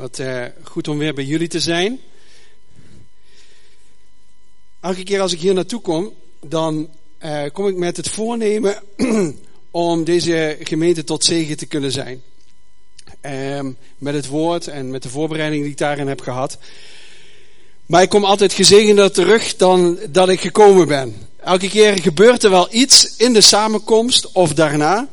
[0.00, 2.00] Wat uh, goed om weer bij jullie te zijn.
[4.80, 6.88] Elke keer als ik hier naartoe kom, dan
[7.24, 8.82] uh, kom ik met het voornemen
[9.70, 12.22] om deze gemeente tot zegen te kunnen zijn.
[13.56, 16.58] Um, met het woord en met de voorbereiding die ik daarin heb gehad.
[17.86, 21.16] Maar ik kom altijd gezegender terug dan dat ik gekomen ben.
[21.36, 25.08] Elke keer gebeurt er wel iets in de samenkomst of daarna,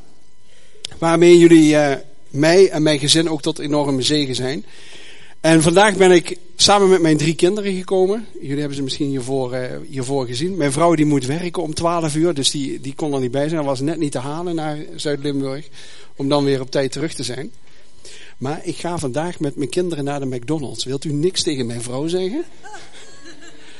[0.97, 1.93] waarmee jullie uh,
[2.29, 4.65] mij en mijn gezin ook tot enorme zegen zijn.
[5.41, 8.27] En vandaag ben ik samen met mijn drie kinderen gekomen.
[8.41, 10.57] Jullie hebben ze misschien hiervoor, uh, hiervoor gezien.
[10.57, 13.49] Mijn vrouw die moet werken om 12 uur, dus die, die kon er niet bij
[13.49, 13.55] zijn.
[13.55, 15.67] Dat was net niet te halen naar Zuid-Limburg,
[16.15, 17.51] om dan weer op tijd terug te zijn.
[18.37, 20.85] Maar ik ga vandaag met mijn kinderen naar de McDonald's.
[20.85, 22.43] Wilt u niks tegen mijn vrouw zeggen?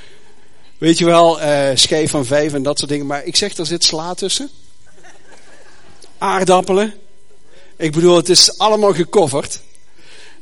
[0.78, 3.06] Weet je wel, uh, schijf van vijf en dat soort dingen.
[3.06, 4.50] Maar ik zeg, er zit sla tussen.
[6.18, 6.94] Aardappelen.
[7.78, 9.60] Ik bedoel, het is allemaal gecoverd.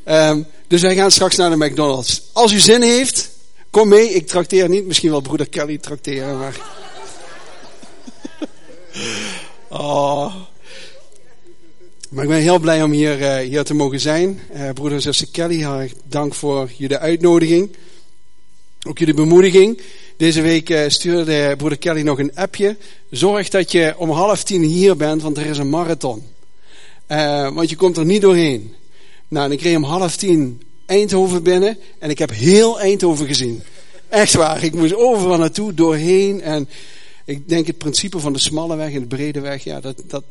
[0.05, 2.21] Um, dus wij gaan straks naar de McDonald's.
[2.33, 3.29] Als u zin heeft,
[3.69, 4.09] kom mee.
[4.09, 4.85] Ik trakteer niet.
[4.85, 6.55] Misschien wel broeder Kelly trakteren, maar...
[9.81, 10.35] oh...
[12.09, 14.39] Maar ik ben heel blij om hier, uh, hier te mogen zijn.
[14.53, 17.75] Uh, broeder en Kelly, dank voor jullie uitnodiging.
[18.87, 19.81] Ook jullie bemoediging.
[20.17, 22.77] Deze week uh, stuurde broeder Kelly nog een appje.
[23.09, 26.34] Zorg dat je om half tien hier bent, want er is een marathon.
[27.53, 28.73] Want je komt er niet doorheen.
[29.27, 33.63] Nou, en ik reed om half tien Eindhoven binnen en ik heb heel Eindhoven gezien.
[34.09, 34.63] Echt waar.
[34.63, 36.69] Ik moest overal naartoe, doorheen en
[37.25, 40.23] ik denk het principe van de smalle weg en de brede weg, ja, dat, dat.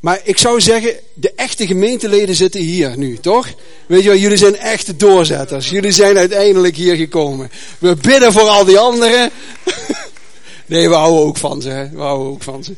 [0.00, 3.48] Maar ik zou zeggen, de echte gemeenteleden zitten hier nu, toch?
[3.86, 5.70] Weet je wel, jullie zijn echte doorzetters.
[5.70, 7.50] Jullie zijn uiteindelijk hier gekomen.
[7.78, 9.30] We bidden voor al die anderen.
[10.66, 11.88] nee, we houden ook van ze?
[11.92, 12.74] We houden ook van ze.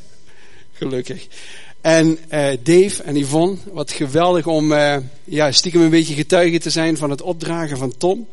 [0.73, 1.27] Gelukkig.
[1.87, 6.70] En uh, Dave en Yvonne, wat geweldig om uh, ja, stiekem een beetje getuige te
[6.70, 8.28] zijn van het opdragen van Tom.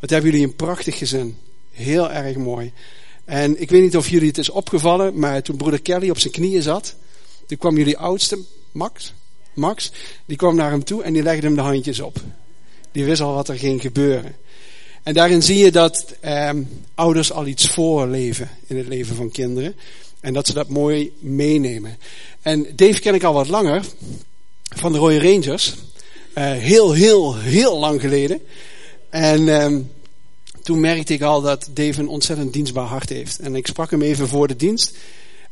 [0.00, 1.36] Wat hebben jullie een prachtig gezin.
[1.70, 2.72] Heel erg mooi.
[3.24, 6.32] En ik weet niet of jullie het is opgevallen, maar toen broeder Kelly op zijn
[6.32, 6.94] knieën zat,
[7.46, 8.38] toen kwam jullie oudste,
[8.72, 9.14] Max,
[9.54, 9.92] Max,
[10.26, 12.16] die kwam naar hem toe en die legde hem de handjes op.
[12.92, 14.36] Die wist al wat er ging gebeuren.
[15.02, 16.50] En daarin zie je dat eh,
[16.94, 19.74] ouders al iets voorleven in het leven van kinderen.
[20.22, 21.98] En dat ze dat mooi meenemen.
[22.42, 23.84] En Dave ken ik al wat langer,
[24.68, 25.74] van de Royal Rangers.
[26.34, 28.40] Uh, heel, heel, heel lang geleden.
[29.10, 29.78] En uh,
[30.62, 33.38] toen merkte ik al dat Dave een ontzettend dienstbaar hart heeft.
[33.38, 34.96] En ik sprak hem even voor de dienst.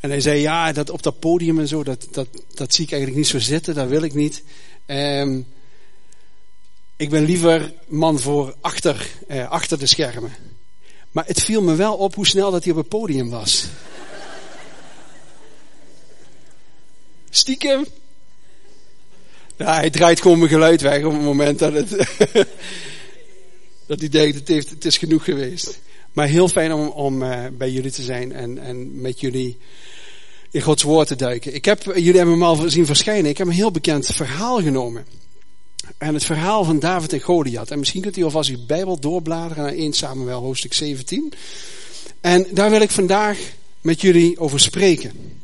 [0.00, 2.92] En hij zei, ja, dat op dat podium en zo, dat, dat, dat zie ik
[2.92, 4.42] eigenlijk niet zo zitten, dat wil ik niet.
[4.86, 5.46] Um,
[6.96, 10.32] ik ben liever man voor achter, eh, achter de schermen.
[11.10, 13.66] Maar het viel me wel op hoe snel dat hij op het podium was.
[17.30, 17.86] Stiekem.
[19.56, 21.90] Ja, hij draait gewoon mijn geluid weg op het moment dat het...
[23.86, 25.78] dat hij denkt, het, heeft, het is genoeg geweest.
[26.12, 29.58] Maar heel fijn om, om uh, bij jullie te zijn en, en met jullie
[30.50, 31.54] in Gods woord te duiken.
[31.54, 33.30] Ik heb, jullie hebben me al zien verschijnen.
[33.30, 35.06] Ik heb een heel bekend verhaal genomen.
[35.98, 37.70] En het verhaal van David en Goliath.
[37.70, 41.32] En misschien kunt u alvast uw Bijbel doorbladeren naar 1 Samuel hoofdstuk 17.
[42.20, 43.38] En daar wil ik vandaag
[43.80, 45.39] met jullie over spreken.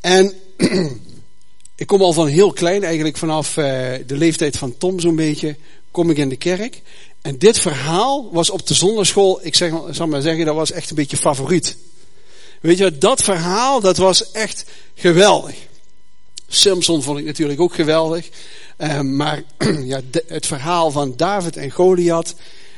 [0.00, 0.34] En
[1.76, 3.64] ik kom al van heel klein, eigenlijk vanaf uh,
[4.06, 5.56] de leeftijd van Tom zo'n beetje,
[5.90, 6.82] kom ik in de kerk.
[7.22, 10.90] En dit verhaal was op de zonderschool, ik zeg, zal maar zeggen, dat was echt
[10.90, 11.76] een beetje favoriet.
[12.60, 15.54] Weet je, dat verhaal, dat was echt geweldig.
[16.48, 18.28] Simpson vond ik natuurlijk ook geweldig.
[18.78, 19.42] Uh, maar
[19.84, 22.34] ja, het verhaal van David en Goliath,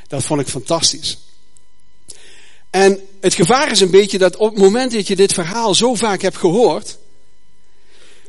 [0.07, 1.17] dat vond ik fantastisch.
[2.69, 5.95] En het gevaar is een beetje dat op het moment dat je dit verhaal zo
[5.95, 6.97] vaak hebt gehoord,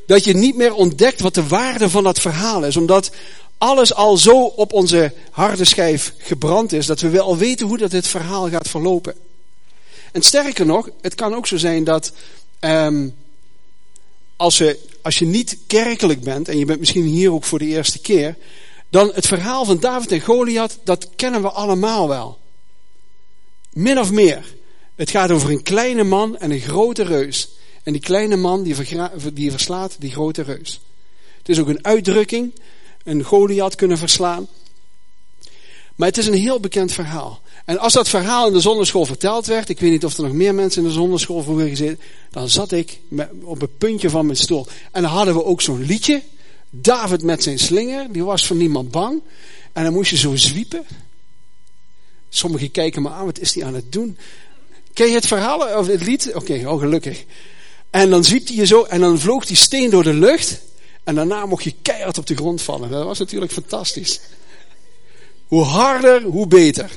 [0.05, 2.77] dat je niet meer ontdekt wat de waarde van dat verhaal is.
[2.77, 3.11] Omdat
[3.57, 7.91] alles al zo op onze harde schijf gebrand is, dat we wel weten hoe dat
[7.91, 9.15] dit verhaal gaat verlopen.
[10.11, 12.11] En sterker nog, het kan ook zo zijn dat
[12.59, 13.15] um,
[14.35, 17.65] als, je, als je niet kerkelijk bent, en je bent misschien hier ook voor de
[17.65, 18.35] eerste keer,
[18.89, 22.37] dan het verhaal van David en Goliath, dat kennen we allemaal wel.
[23.73, 24.55] Min of meer.
[24.95, 27.49] Het gaat over een kleine man en een grote reus.
[27.85, 28.75] En die kleine man die,
[29.33, 30.81] die verslaat die grote reus.
[31.37, 32.53] Het is ook een uitdrukking,
[33.03, 34.47] een Goliath kunnen verslaan.
[35.95, 37.41] Maar het is een heel bekend verhaal.
[37.65, 40.33] En als dat verhaal in de zonderschool verteld werd, ik weet niet of er nog
[40.33, 41.99] meer mensen in de zonderschool vroeger gezeten,
[42.31, 42.99] dan zat ik
[43.43, 44.67] op het puntje van mijn stoel.
[44.91, 46.21] En dan hadden we ook zo'n liedje,
[46.69, 49.21] David met zijn slinger, die was voor niemand bang.
[49.73, 50.85] En dan moest je zo zwiepen.
[52.29, 54.17] Sommigen kijken me aan, wat is die aan het doen?
[54.93, 56.27] Ken je het verhaal of het lied?
[56.27, 57.25] Oké, okay, oh gelukkig.
[57.95, 60.59] En dan zwiepte je zo en dan vloog die steen door de lucht.
[61.03, 62.89] En daarna mocht je keihard op de grond vallen.
[62.89, 64.19] Dat was natuurlijk fantastisch.
[65.47, 66.91] Hoe harder, hoe beter.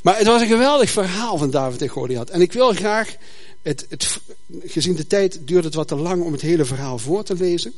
[0.00, 2.30] Maar het was een geweldig verhaal van David en Goliath.
[2.30, 3.16] En ik wil graag,
[3.62, 4.20] het, het,
[4.62, 7.72] gezien de tijd duurt het wat te lang om het hele verhaal voor te lezen.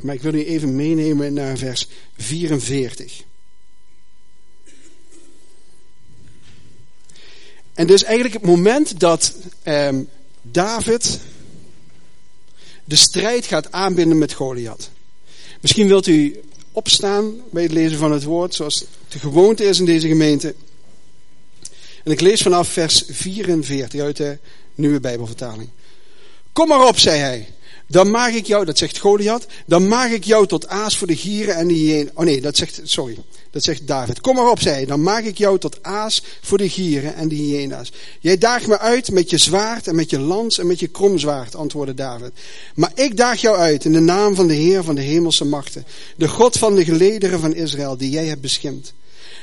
[0.00, 3.22] Maar ik wil u even meenemen naar vers 44.
[7.74, 9.34] En dus eigenlijk het moment dat
[9.64, 10.08] um,
[10.42, 11.20] David
[12.84, 14.90] de strijd gaat aanbinden met Goliath.
[15.60, 16.40] Misschien wilt u
[16.72, 20.54] opstaan bij het lezen van het woord, zoals de gewoonte is in deze gemeente.
[22.04, 24.38] En ik lees vanaf vers 44 uit de
[24.74, 25.68] nieuwe Bijbelvertaling.
[26.52, 27.48] Kom maar op, zei hij.
[27.92, 31.16] Dan maak ik jou, dat zegt Goliath, dan maak ik jou tot aas voor de
[31.16, 32.10] gieren en de hyenen.
[32.14, 33.18] Oh nee, dat zegt, sorry,
[33.50, 34.20] dat zegt David.
[34.20, 37.28] Kom maar op, zei hij, dan maak ik jou tot aas voor de gieren en
[37.28, 37.92] de hyena's.
[38.20, 41.54] Jij daagt me uit met je zwaard en met je lans en met je kromzwaard,
[41.54, 42.32] antwoordde David.
[42.74, 45.86] Maar ik daag jou uit in de naam van de Heer van de hemelse machten,
[46.16, 48.92] de God van de gelederen van Israël, die jij hebt beschimd.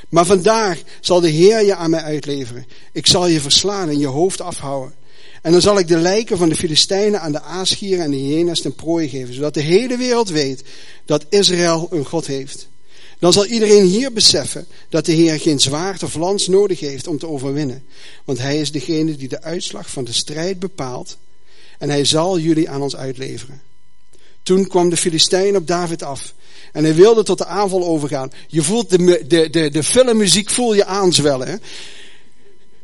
[0.08, 2.66] Maar vandaag zal de Heer je aan mij uitleveren.
[2.92, 4.98] Ik zal je verslaan en je hoofd afhouden.
[5.42, 8.60] En dan zal ik de lijken van de Filistijnen aan de aasgieren en de hyena's
[8.60, 10.62] ten prooi geven, zodat de hele wereld weet
[11.04, 12.68] dat Israël een God heeft.
[13.18, 17.18] Dan zal iedereen hier beseffen dat de Heer geen zwaard of lans nodig heeft om
[17.18, 17.84] te overwinnen.
[18.24, 21.16] Want Hij is degene die de uitslag van de strijd bepaalt
[21.78, 23.60] en Hij zal jullie aan ons uitleveren.
[24.42, 26.34] Toen kwam de Filistijn op David af
[26.72, 28.32] en hij wilde tot de aanval overgaan.
[28.46, 31.48] Je voelt de, de, de, de filmmuziek voel je aanzwellen.
[31.48, 31.56] Hè?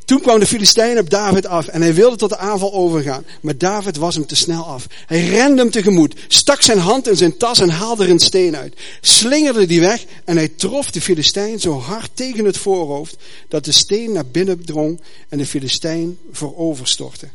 [0.06, 3.24] Toen kwam de Filistijn op David af en hij wilde tot de aanval overgaan.
[3.40, 4.86] Maar David was hem te snel af.
[5.06, 8.56] Hij rende hem tegemoet, stak zijn hand in zijn tas en haalde er een steen
[8.56, 8.74] uit.
[9.00, 13.16] Slingerde die weg en hij trof de Filistijn zo hard tegen het voorhoofd
[13.48, 17.28] dat de steen naar binnen drong en de Filistijn vooroverstortte.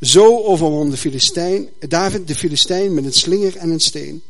[0.00, 4.22] Zo overwon de Filistijn, David de Filistijn met een slinger en een steen.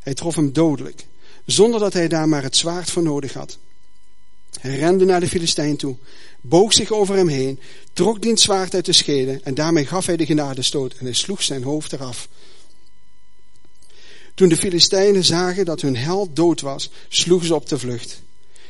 [0.00, 1.06] Hij trof hem dodelijk,
[1.46, 3.58] zonder dat hij daar maar het zwaard voor nodig had.
[4.60, 5.96] Hij rende naar de Filistijn toe,
[6.40, 7.60] boog zich over hem heen,
[7.92, 11.42] trok diens zwaard uit de schede en daarmee gaf hij de genadestoot en hij sloeg
[11.42, 12.28] zijn hoofd eraf.
[14.34, 18.22] Toen de Filistijnen zagen dat hun held dood was, sloegen ze op de vlucht.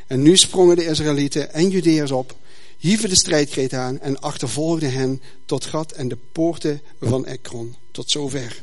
[0.07, 2.37] En nu sprongen de Israëlieten en Judeërs op,
[2.79, 7.75] hieven de strijdkreet aan en achtervolgden hen tot Gat en de poorten van Ekron.
[7.91, 8.63] Tot zover.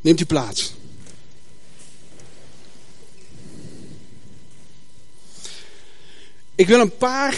[0.00, 0.74] Neemt u plaats.
[6.54, 7.36] Ik wil een paar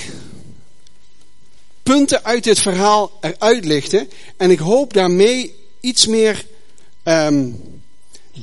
[1.82, 4.08] punten uit dit verhaal eruit lichten.
[4.36, 6.46] En ik hoop daarmee iets meer
[7.04, 7.60] um,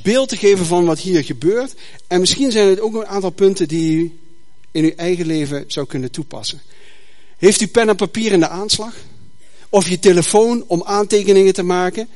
[0.02, 1.74] beeld te geven van wat hier gebeurt.
[2.06, 4.18] En misschien zijn het ook een aantal punten die u
[4.70, 6.62] in uw eigen leven zou kunnen toepassen.
[7.38, 8.94] Heeft u pen en papier in de aanslag?
[9.68, 12.08] Of je telefoon om aantekeningen te maken?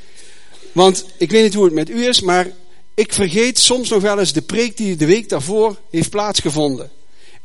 [0.72, 2.50] Want ik weet niet hoe het met u is, maar
[2.94, 6.90] ik vergeet soms nog wel eens de preek die de week daarvoor heeft plaatsgevonden.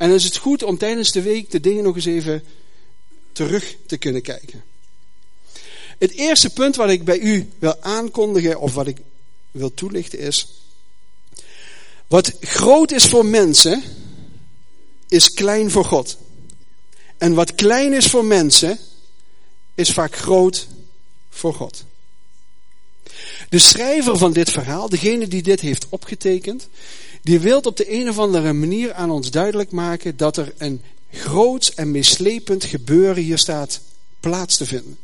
[0.02, 2.44] En is het goed om tijdens de week de dingen nog eens even
[3.32, 4.64] terug te kunnen kijken.
[5.98, 8.96] Het eerste punt wat ik bij u wil aankondigen of wat ik
[9.50, 10.46] wil toelichten is.
[12.06, 13.82] Wat groot is voor mensen,
[15.08, 16.16] is klein voor God.
[17.18, 18.78] En wat klein is voor mensen,
[19.74, 20.66] is vaak groot
[21.30, 21.84] voor God.
[23.48, 26.68] De schrijver van dit verhaal, degene die dit heeft opgetekend,
[27.22, 30.82] die wil op de een of andere manier aan ons duidelijk maken dat er een
[31.10, 33.80] groots en mislepend gebeuren hier staat
[34.20, 34.98] plaats te vinden.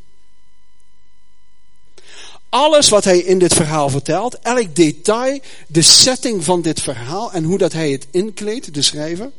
[2.49, 7.45] Alles wat hij in dit verhaal vertelt, elk detail, de setting van dit verhaal en
[7.45, 9.31] hoe dat hij het inkleedt, de schrijver,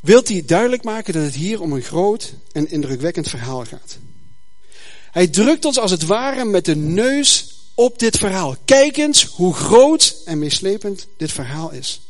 [0.00, 3.98] wilt hij duidelijk maken dat het hier om een groot en indrukwekkend verhaal gaat.
[5.10, 8.56] Hij drukt ons als het ware met de neus op dit verhaal.
[8.64, 12.00] Kijk eens hoe groot en mislepend dit verhaal is.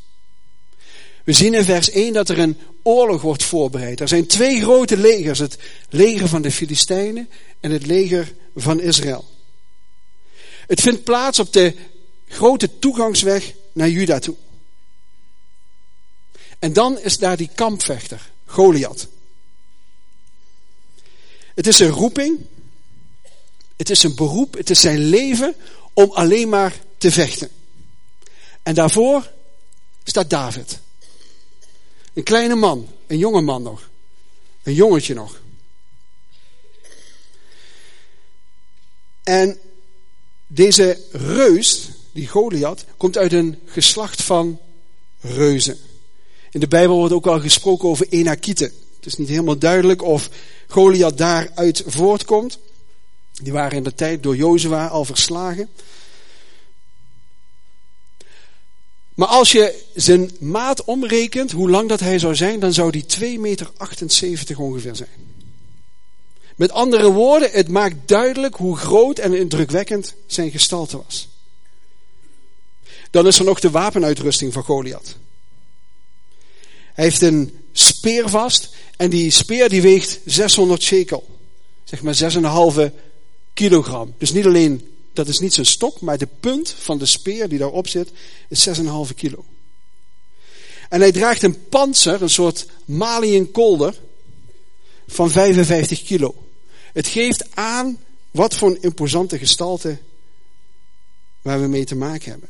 [1.25, 4.01] We zien in vers 1 dat er een oorlog wordt voorbereid.
[4.01, 7.29] Er zijn twee grote legers: het leger van de Filistijnen
[7.61, 9.29] en het leger van Israël.
[10.67, 11.75] Het vindt plaats op de
[12.29, 14.37] grote toegangsweg naar Juda toe.
[16.59, 19.09] En dan is daar die kampvechter, Goliath.
[21.55, 22.39] Het is een roeping
[23.81, 25.55] het is een beroep, het is zijn leven
[25.93, 27.51] om alleen maar te vechten.
[28.63, 29.31] En daarvoor
[30.05, 30.79] staat David.
[32.13, 33.89] Een kleine man, een jonge man nog.
[34.63, 35.41] Een jongetje nog.
[39.23, 39.59] En
[40.47, 44.61] deze reus, die Goliath, komt uit een geslacht van
[45.21, 45.79] reuzen.
[46.51, 48.73] In de Bijbel wordt ook al gesproken over Enakieten.
[48.97, 50.31] Het is niet helemaal duidelijk of
[50.67, 52.59] Goliath daaruit voortkomt.
[53.43, 55.69] Die waren in de tijd door Jozua al verslagen.
[59.15, 63.05] Maar als je zijn maat omrekent, hoe lang dat hij zou zijn, dan zou die
[63.21, 63.71] 2,78 meter
[64.57, 65.29] ongeveer zijn.
[66.57, 71.29] Met andere woorden, het maakt duidelijk hoe groot en indrukwekkend zijn gestalte was.
[73.11, 75.17] Dan is er nog de wapenuitrusting van Goliath.
[76.93, 81.39] Hij heeft een speer vast en die speer die weegt 600 shekel.
[81.85, 82.15] Zeg maar
[82.85, 82.93] 6,5
[83.61, 84.15] kilogram.
[84.19, 87.59] Dus niet alleen dat is niet zijn stok, maar de punt van de speer die
[87.59, 88.11] daarop zit,
[88.49, 89.45] is 6,5 kilo.
[90.89, 94.01] En hij draagt een panzer, een soort maliënkolder,
[95.07, 96.35] van 55 kilo.
[96.93, 97.99] Het geeft aan
[98.31, 99.99] wat voor een imposante gestalte
[101.43, 102.49] waar we mee te maken hebben.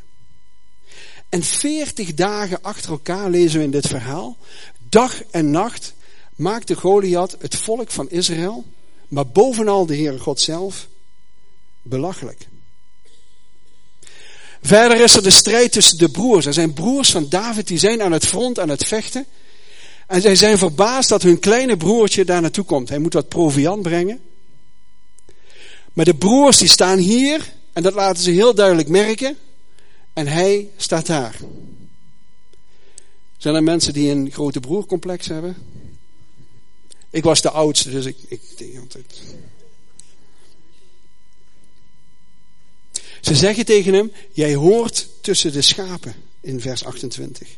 [1.28, 4.36] En 40 dagen achter elkaar lezen we in dit verhaal,
[4.88, 5.94] dag en nacht
[6.36, 8.64] maakte Goliath het volk van Israël,
[9.08, 10.88] maar bovenal de Heere God zelf,
[11.82, 12.48] belachelijk.
[14.62, 16.46] Verder is er de strijd tussen de broers.
[16.46, 19.26] Er zijn broers van David die zijn aan het front aan het vechten.
[20.06, 22.88] En zij zijn verbaasd dat hun kleine broertje daar naartoe komt.
[22.88, 24.20] Hij moet wat proviant brengen.
[25.92, 29.36] Maar de broers die staan hier en dat laten ze heel duidelijk merken.
[30.12, 31.36] En hij staat daar.
[33.36, 35.56] Zijn er mensen die een grote broercomplex hebben?
[37.10, 39.22] Ik was de oudste, dus ik, ik altijd.
[43.20, 47.48] Ze zeggen tegen hem, jij hoort tussen de schapen in vers 28.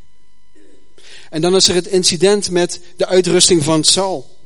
[1.31, 4.39] En dan is er het incident met de uitrusting van Saul.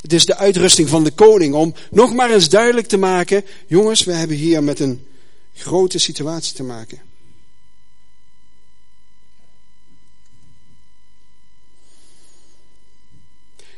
[0.00, 4.04] Het is de uitrusting van de koning om nog maar eens duidelijk te maken, jongens,
[4.04, 5.06] we hebben hier met een
[5.54, 7.00] grote situatie te maken.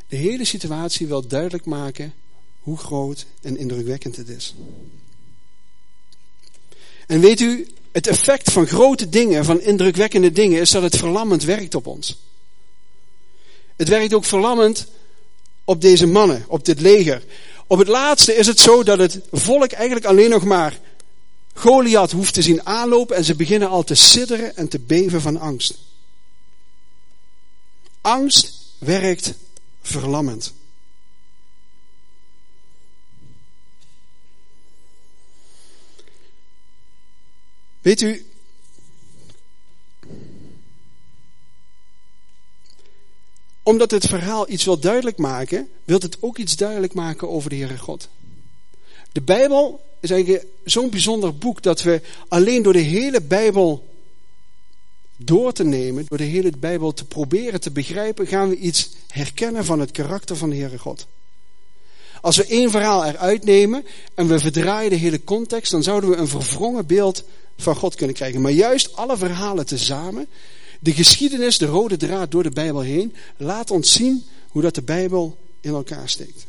[0.08, 2.14] De hele situatie wil duidelijk maken
[2.60, 4.54] hoe groot en indrukwekkend het is.
[7.06, 11.44] En weet u, het effect van grote dingen, van indrukwekkende dingen, is dat het verlammend
[11.44, 12.16] werkt op ons.
[13.76, 14.86] Het werkt ook verlammend
[15.64, 17.22] op deze mannen, op dit leger.
[17.66, 20.80] Op het laatste is het zo dat het volk eigenlijk alleen nog maar
[21.54, 25.40] Goliath hoeft te zien aanlopen en ze beginnen al te sidderen en te beven van
[25.40, 25.74] angst.
[28.00, 29.34] Angst werkt
[29.82, 30.52] verlammend.
[37.84, 38.26] Weet u,
[43.62, 47.56] omdat het verhaal iets wil duidelijk maken, wil het ook iets duidelijk maken over de
[47.56, 48.08] Heere God.
[49.12, 53.88] De Bijbel is eigenlijk zo'n bijzonder boek dat we alleen door de hele Bijbel
[55.16, 59.64] door te nemen, door de hele Bijbel te proberen te begrijpen, gaan we iets herkennen
[59.64, 61.06] van het karakter van de Heere God.
[62.20, 66.16] Als we één verhaal eruit nemen en we verdraaien de hele context, dan zouden we
[66.16, 67.24] een verwrongen beeld
[67.56, 68.40] van God kunnen krijgen.
[68.40, 70.26] Maar juist alle verhalen tezamen,
[70.80, 74.82] de geschiedenis, de rode draad door de Bijbel heen, laat ons zien hoe dat de
[74.82, 76.46] Bijbel in elkaar steekt.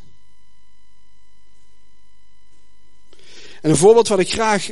[3.61, 4.71] En een voorbeeld wat ik graag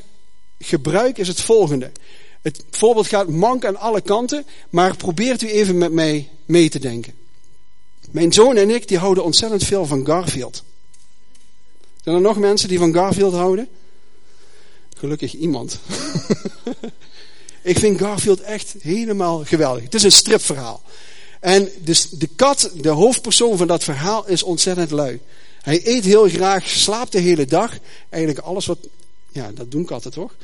[0.60, 1.92] gebruik is het volgende.
[2.42, 6.80] Het voorbeeld gaat mank aan alle kanten, maar probeert u even met mij mee te
[6.80, 7.14] denken.
[8.12, 10.64] Mijn zoon en ik die houden ontzettend veel van Garfield.
[12.04, 13.68] Zijn er nog mensen die van Garfield houden?
[15.04, 15.80] Gelukkig iemand.
[17.62, 19.84] ik vind Garfield echt helemaal geweldig.
[19.84, 20.82] Het is een stripverhaal.
[21.40, 25.20] En dus de kat, de hoofdpersoon van dat verhaal, is ontzettend lui.
[25.62, 27.78] Hij eet heel graag, slaapt de hele dag.
[28.10, 28.78] Eigenlijk alles wat,
[29.32, 30.36] ja, dat doen katten toch?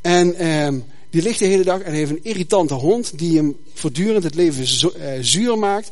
[0.00, 0.78] En ehm,
[1.10, 4.92] die ligt de hele dag en heeft een irritante hond die hem voortdurend het leven
[5.00, 5.90] eh, zuur maakt.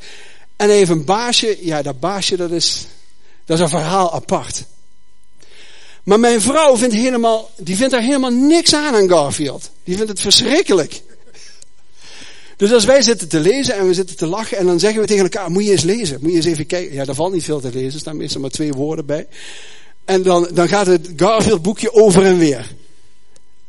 [0.56, 2.86] En hij heeft een baasje, ja, dat baasje dat is,
[3.44, 4.64] dat is een verhaal apart.
[6.08, 9.70] Maar mijn vrouw vindt, helemaal, die vindt daar helemaal niks aan aan Garfield.
[9.84, 11.02] Die vindt het verschrikkelijk.
[12.56, 15.06] Dus als wij zitten te lezen en we zitten te lachen en dan zeggen we
[15.06, 16.94] tegen elkaar, moet je eens lezen, moet je eens even kijken.
[16.94, 19.26] Ja, daar valt niet veel te lezen, er staan meestal maar twee woorden bij.
[20.04, 22.74] En dan, dan gaat het Garfield boekje over en weer.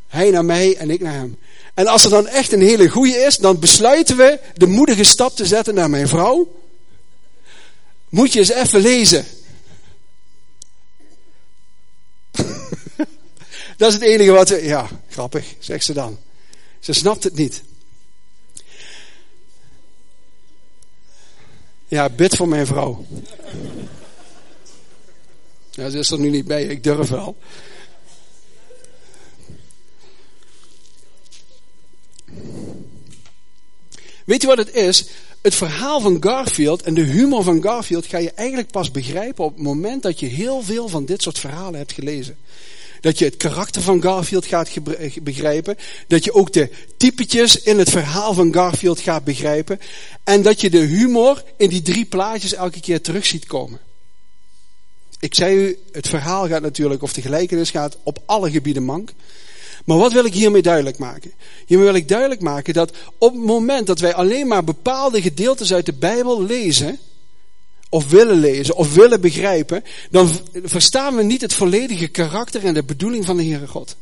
[0.07, 1.37] Hij naar mij en ik naar hem.
[1.73, 5.35] En als er dan echt een hele goeie is, dan besluiten we de moedige stap
[5.35, 6.47] te zetten naar mijn vrouw.
[8.09, 9.25] Moet je eens even lezen.
[13.77, 16.19] Dat is het enige wat ze, ja, grappig, zegt ze dan.
[16.79, 17.63] Ze snapt het niet.
[21.87, 23.05] Ja, bid voor mijn vrouw.
[25.69, 27.37] Ja, ze is er nu niet bij, ik durf wel.
[34.25, 35.07] Weet je wat het is?
[35.41, 39.53] Het verhaal van Garfield en de humor van Garfield ga je eigenlijk pas begrijpen op
[39.53, 42.37] het moment dat je heel veel van dit soort verhalen hebt gelezen.
[43.01, 44.69] Dat je het karakter van Garfield gaat
[45.21, 45.77] begrijpen.
[46.07, 49.79] Dat je ook de typetjes in het verhaal van Garfield gaat begrijpen.
[50.23, 53.79] En dat je de humor in die drie plaatjes elke keer terug ziet komen.
[55.19, 59.11] Ik zei u, het verhaal gaat natuurlijk, of de gelijkenis gaat op alle gebieden mank.
[59.85, 61.31] Maar wat wil ik hiermee duidelijk maken?
[61.65, 65.73] Hiermee wil ik duidelijk maken dat op het moment dat wij alleen maar bepaalde gedeeltes
[65.73, 66.99] uit de Bijbel lezen,
[67.89, 70.31] of willen lezen, of willen begrijpen, dan
[70.63, 73.95] verstaan we niet het volledige karakter en de bedoeling van de Heere God.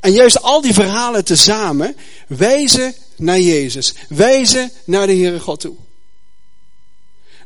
[0.00, 5.74] En juist al die verhalen tezamen wijzen naar Jezus, wijzen naar de Heere God toe.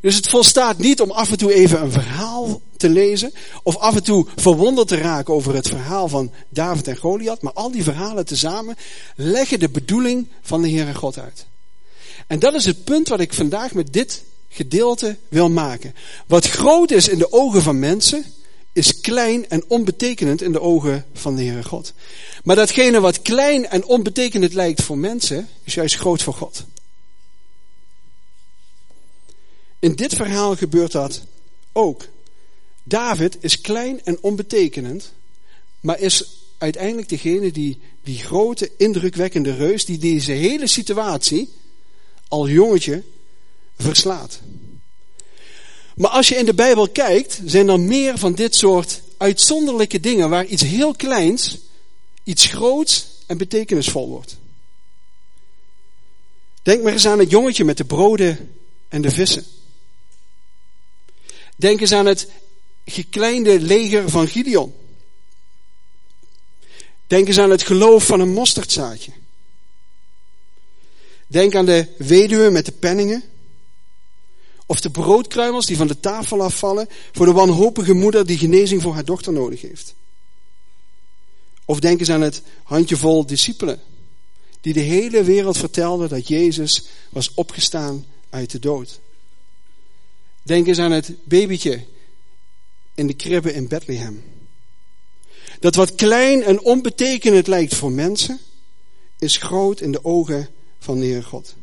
[0.06, 3.32] Dus het volstaat niet om af en toe even een verhaal te lezen.
[3.62, 7.42] Of af en toe verwonderd te raken over het verhaal van David en Goliath.
[7.42, 8.76] Maar al die verhalen tezamen
[9.16, 11.46] leggen de bedoeling van de Heere God uit.
[12.26, 15.94] En dat is het punt wat ik vandaag met dit gedeelte wil maken.
[16.26, 18.24] Wat groot is in de ogen van mensen,
[18.72, 21.92] is klein en onbetekenend in de ogen van de Heere God.
[22.44, 26.64] Maar datgene wat klein en onbetekenend lijkt voor mensen, is juist groot voor God.
[29.86, 31.22] In dit verhaal gebeurt dat
[31.72, 32.04] ook.
[32.82, 35.12] David is klein en onbetekenend,
[35.80, 36.24] maar is
[36.58, 41.48] uiteindelijk degene die die grote, indrukwekkende reus, die deze hele situatie
[42.28, 43.02] al jongetje
[43.78, 44.40] verslaat.
[45.94, 50.30] Maar als je in de Bijbel kijkt, zijn er meer van dit soort uitzonderlijke dingen
[50.30, 51.58] waar iets heel kleins,
[52.24, 54.36] iets groots en betekenisvol wordt.
[56.62, 58.54] Denk maar eens aan het jongetje met de broden
[58.88, 59.44] en de vissen.
[61.56, 62.28] Denk eens aan het
[62.84, 64.74] gekleinde leger van Gideon.
[67.06, 69.12] Denk eens aan het geloof van een mosterdzaadje.
[71.26, 73.22] Denk aan de weduwe met de penningen.
[74.66, 78.94] Of de broodkruimels die van de tafel afvallen voor de wanhopige moeder die genezing voor
[78.94, 79.94] haar dochter nodig heeft.
[81.64, 83.80] Of denk eens aan het handjevol discipelen
[84.60, 89.00] die de hele wereld vertelden dat Jezus was opgestaan uit de dood.
[90.46, 91.84] Denk eens aan het babytje
[92.94, 94.24] in de kribbe in Bethlehem.
[95.60, 98.40] Dat wat klein en onbetekenend lijkt voor mensen,
[99.18, 101.54] is groot in de ogen van de Heer God.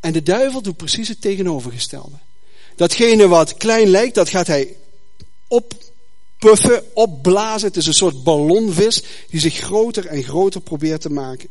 [0.00, 2.16] En de duivel doet precies het tegenovergestelde.
[2.76, 4.76] Datgene wat klein lijkt, dat gaat hij
[5.48, 7.68] oppuffen, opblazen.
[7.68, 11.48] Het is een soort ballonvis die zich groter en groter probeert te maken.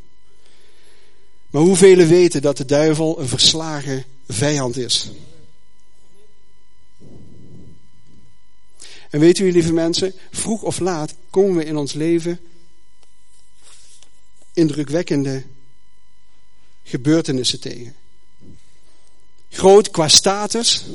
[1.49, 5.11] Maar hoeveel weten dat de duivel een verslagen vijand is?
[9.11, 12.39] En weet u, lieve mensen, vroeg of laat komen we in ons leven
[14.53, 15.43] indrukwekkende
[16.83, 17.95] gebeurtenissen tegen.
[19.49, 20.85] Groot qua status.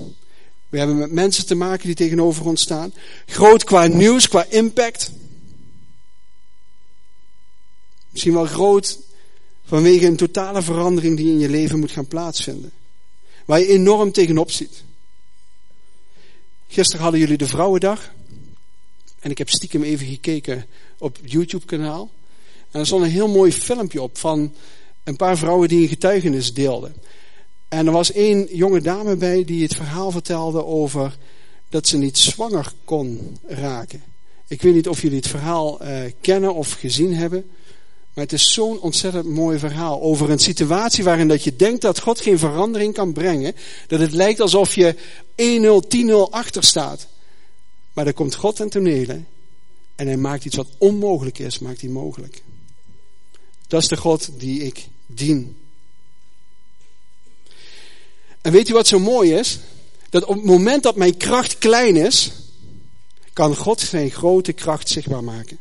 [0.68, 2.94] We hebben met mensen te maken die tegenover ons staan.
[3.26, 5.10] Groot qua nieuws, qua impact.
[8.10, 8.98] Misschien wel groot
[9.64, 12.72] vanwege een totale verandering die in je leven moet gaan plaatsvinden.
[13.44, 14.84] Waar je enorm tegenop ziet.
[16.68, 18.12] Gisteren hadden jullie de Vrouwendag.
[19.20, 20.66] En ik heb stiekem even gekeken
[20.98, 22.10] op het YouTube-kanaal.
[22.70, 24.54] En er stond een heel mooi filmpje op van
[25.04, 26.94] een paar vrouwen die een getuigenis deelden.
[27.68, 31.16] En er was één jonge dame bij die het verhaal vertelde over
[31.68, 34.02] dat ze niet zwanger kon raken.
[34.46, 37.50] Ik weet niet of jullie het verhaal uh, kennen of gezien hebben.
[38.16, 42.00] Maar het is zo'n ontzettend mooi verhaal over een situatie waarin dat je denkt dat
[42.00, 43.54] God geen verandering kan brengen.
[43.86, 44.94] Dat het lijkt alsof je
[45.94, 47.06] 1-0, 10-0 achter staat.
[47.92, 49.22] Maar dan komt God ten tonele
[49.94, 52.42] en hij maakt iets wat onmogelijk is, maakt hij mogelijk.
[53.66, 55.56] Dat is de God die ik dien.
[58.40, 59.58] En weet u wat zo mooi is?
[60.10, 62.32] Dat op het moment dat mijn kracht klein is,
[63.32, 65.58] kan God zijn grote kracht zichtbaar maken.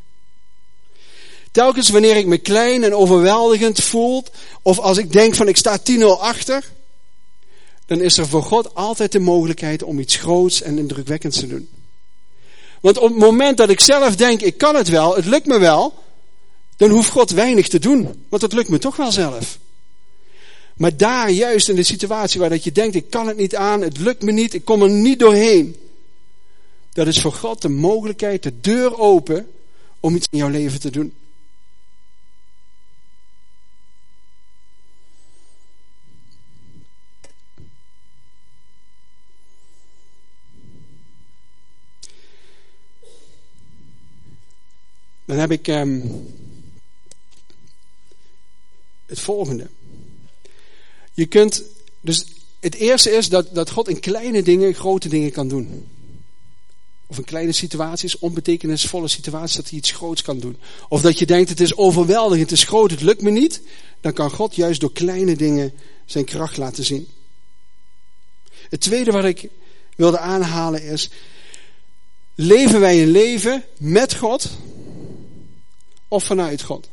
[1.56, 4.24] Telkens wanneer ik me klein en overweldigend voel,
[4.62, 6.72] of als ik denk van ik sta 10-0 achter,
[7.86, 11.70] dan is er voor God altijd de mogelijkheid om iets groots en indrukwekkends te doen.
[12.82, 15.60] Want op het moment dat ik zelf denk, ik kan het wel, het lukt me
[15.60, 15.94] wel,
[16.78, 18.26] dan hoeft God weinig te doen.
[18.30, 19.58] Want het lukt me toch wel zelf.
[20.76, 23.82] Maar daar juist in de situatie waar dat je denkt, ik kan het niet aan,
[23.82, 25.76] het lukt me niet, ik kom er niet doorheen.
[26.94, 29.48] Dat is voor God de mogelijkheid, de deur open
[30.00, 31.14] om iets in jouw leven te doen.
[45.26, 46.28] Dan heb ik um,
[49.06, 49.68] het volgende.
[51.14, 51.64] Je kunt,
[52.02, 52.26] dus
[52.60, 55.88] het eerste is dat, dat God in kleine dingen grote dingen kan doen.
[57.08, 60.58] Of in kleine situaties, onbetekenisvolle situaties, dat hij iets groots kan doen.
[60.90, 63.62] Of dat je denkt, het is overweldigend, het is groot, het lukt me niet.
[64.02, 65.74] Dan kan God juist door kleine dingen
[66.06, 67.08] zijn kracht laten zien.
[68.70, 69.50] Het tweede wat ik
[69.96, 71.10] wilde aanhalen is,
[72.36, 74.50] leven wij een leven met God
[76.16, 76.90] of vanuit God?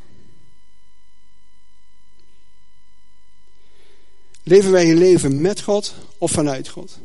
[4.43, 6.99] Leven wij een leven met God of vanuit God?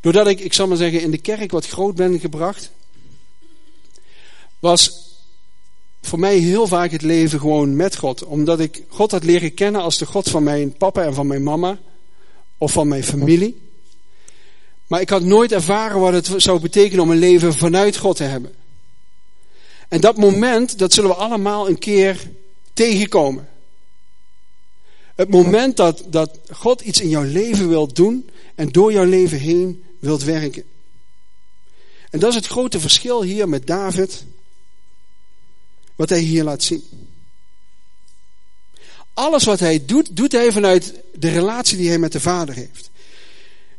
[0.00, 2.70] Doordat ik, ik zal maar zeggen, in de kerk wat groot ben gebracht,
[4.58, 5.10] was
[6.00, 8.24] voor mij heel vaak het leven gewoon met God.
[8.24, 11.42] Omdat ik God had leren kennen als de God van mijn papa en van mijn
[11.42, 11.78] mama,
[12.58, 13.60] of van mijn familie.
[14.86, 18.24] Maar ik had nooit ervaren wat het zou betekenen om een leven vanuit God te
[18.24, 18.54] hebben.
[19.92, 22.30] En dat moment, dat zullen we allemaal een keer
[22.72, 23.48] tegenkomen.
[25.14, 29.38] Het moment dat, dat God iets in jouw leven wil doen en door jouw leven
[29.38, 30.64] heen wilt werken.
[32.10, 34.24] En dat is het grote verschil hier met David,
[35.96, 36.84] wat hij hier laat zien.
[39.14, 42.90] Alles wat hij doet, doet hij vanuit de relatie die hij met de Vader heeft.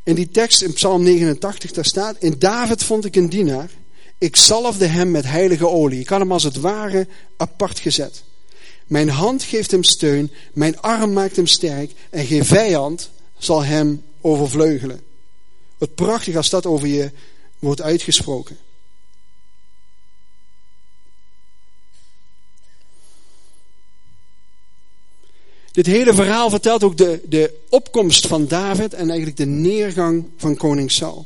[0.03, 3.69] In die tekst in Psalm 89, daar staat, in David vond ik een dienaar,
[4.17, 5.99] ik zalfde hem met heilige olie.
[5.99, 8.23] Ik had hem als het ware apart gezet.
[8.87, 14.03] Mijn hand geeft hem steun, mijn arm maakt hem sterk en geen vijand zal hem
[14.21, 15.01] overvleugelen.
[15.77, 17.11] Wat prachtig als dat over je
[17.59, 18.57] wordt uitgesproken.
[25.71, 30.55] Dit hele verhaal vertelt ook de, de opkomst van David en eigenlijk de neergang van
[30.55, 31.25] koning Saul.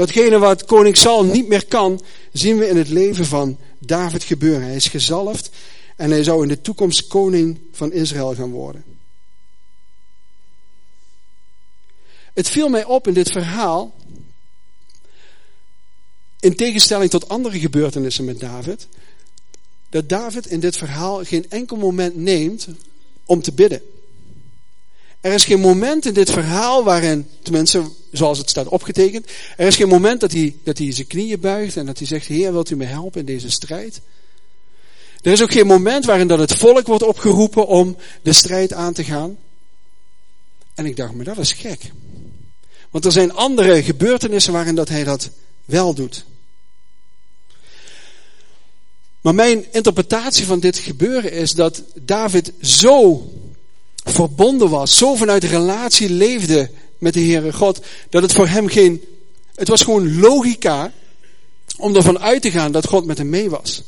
[0.00, 4.62] Datgene wat koning Saul niet meer kan, zien we in het leven van David gebeuren.
[4.62, 5.50] Hij is gezalfd
[5.96, 8.84] en hij zou in de toekomst koning van Israël gaan worden.
[12.32, 13.94] Het viel mij op in dit verhaal,
[16.40, 18.86] in tegenstelling tot andere gebeurtenissen met David,
[19.88, 22.68] dat David in dit verhaal geen enkel moment neemt
[23.24, 23.82] om te bidden.
[25.20, 29.76] Er is geen moment in dit verhaal waarin, tenminste zoals het staat opgetekend, er is
[29.76, 32.70] geen moment dat hij, dat hij zijn knieën buigt en dat hij zegt, Heer wilt
[32.70, 34.00] u me helpen in deze strijd?
[35.22, 38.92] Er is ook geen moment waarin dat het volk wordt opgeroepen om de strijd aan
[38.92, 39.36] te gaan.
[40.74, 41.92] En ik dacht, maar dat is gek.
[42.90, 45.30] Want er zijn andere gebeurtenissen waarin dat hij dat
[45.64, 46.24] wel doet.
[49.20, 53.28] Maar mijn interpretatie van dit gebeuren is dat David zo
[54.04, 59.04] verbonden was, zo vanuit relatie leefde met de Heere God, dat het voor hem geen,
[59.54, 60.92] het was gewoon logica
[61.76, 63.82] om ervan uit te gaan dat God met hem mee was.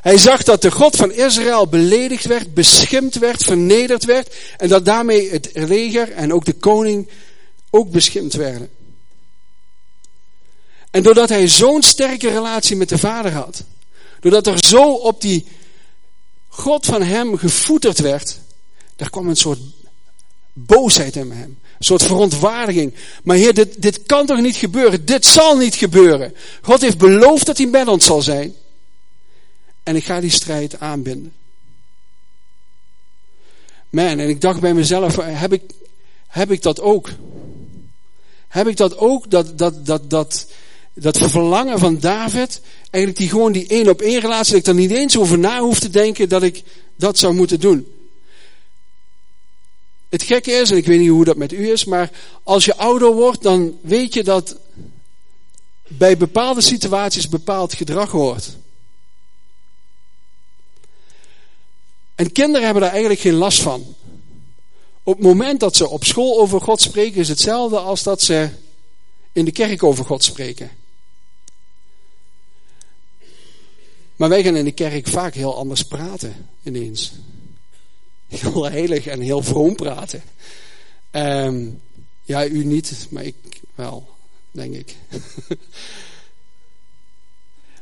[0.00, 4.84] Hij zag dat de God van Israël beledigd werd, beschimd werd, vernederd werd en dat
[4.84, 7.08] daarmee het leger en ook de koning
[7.70, 8.70] ook beschimd werden.
[10.90, 13.64] En doordat hij zo'n sterke relatie met de vader had,
[14.20, 15.46] doordat er zo op die
[16.48, 18.38] God van hem gevoeterd werd,
[18.96, 19.58] daar kwam een soort
[20.52, 21.58] boosheid in hem.
[21.78, 22.94] Een soort verontwaardiging.
[23.22, 25.04] Maar heer, dit, dit kan toch niet gebeuren?
[25.04, 26.34] Dit zal niet gebeuren.
[26.62, 28.54] God heeft beloofd dat hij met ons zal zijn.
[29.82, 31.32] En ik ga die strijd aanbinden.
[33.90, 35.62] Man, en ik dacht bij mezelf, heb ik,
[36.26, 37.10] heb ik dat ook?
[38.48, 40.46] Heb ik dat ook, dat, dat, dat, dat,
[40.94, 44.74] dat verlangen van David, eigenlijk die gewoon die één op één relatie, dat ik er
[44.74, 46.62] niet eens over na hoef te denken dat ik
[46.96, 47.95] dat zou moeten doen.
[50.16, 52.10] Het gekke is, en ik weet niet hoe dat met u is, maar
[52.42, 54.56] als je ouder wordt, dan weet je dat
[55.86, 58.56] bij bepaalde situaties bepaald gedrag hoort.
[62.14, 63.94] En kinderen hebben daar eigenlijk geen last van.
[65.02, 68.48] Op het moment dat ze op school over God spreken, is hetzelfde als dat ze
[69.32, 70.70] in de kerk over God spreken.
[74.16, 77.12] Maar wij gaan in de kerk vaak heel anders praten, ineens.
[78.28, 80.22] Heel heilig en heel vroom praten.
[81.12, 81.80] Um,
[82.22, 83.34] ja, u niet, maar ik
[83.74, 84.08] wel,
[84.50, 84.94] denk ik.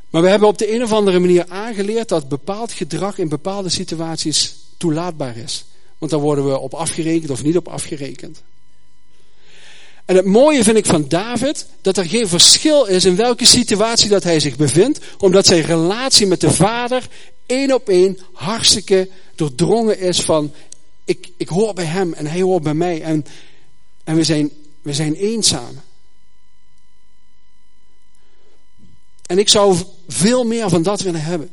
[0.09, 3.69] maar we hebben op de een of andere manier aangeleerd dat bepaald gedrag in bepaalde
[3.69, 5.65] situaties toelaatbaar is.
[5.97, 8.43] Want daar worden we op afgerekend of niet op afgerekend.
[10.05, 14.09] En het mooie vind ik van David, dat er geen verschil is in welke situatie
[14.09, 17.07] dat hij zich bevindt, omdat zijn relatie met de vader
[17.45, 20.53] één op één hartstikke doordrongen is van,
[21.03, 23.25] ik, ik hoor bij hem en hij hoort bij mij en,
[24.03, 24.49] en we, zijn,
[24.81, 25.81] we zijn eenzaam.
[29.25, 29.77] En ik zou
[30.07, 31.49] veel meer van dat willen hebben.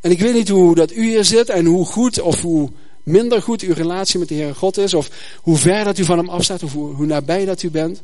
[0.00, 2.70] En ik weet niet hoe dat u hier zit en hoe goed of hoe
[3.02, 5.10] minder goed uw relatie met de Heere God is, of
[5.42, 8.02] hoe ver dat u van hem afstaat, of hoe, hoe nabij dat u bent.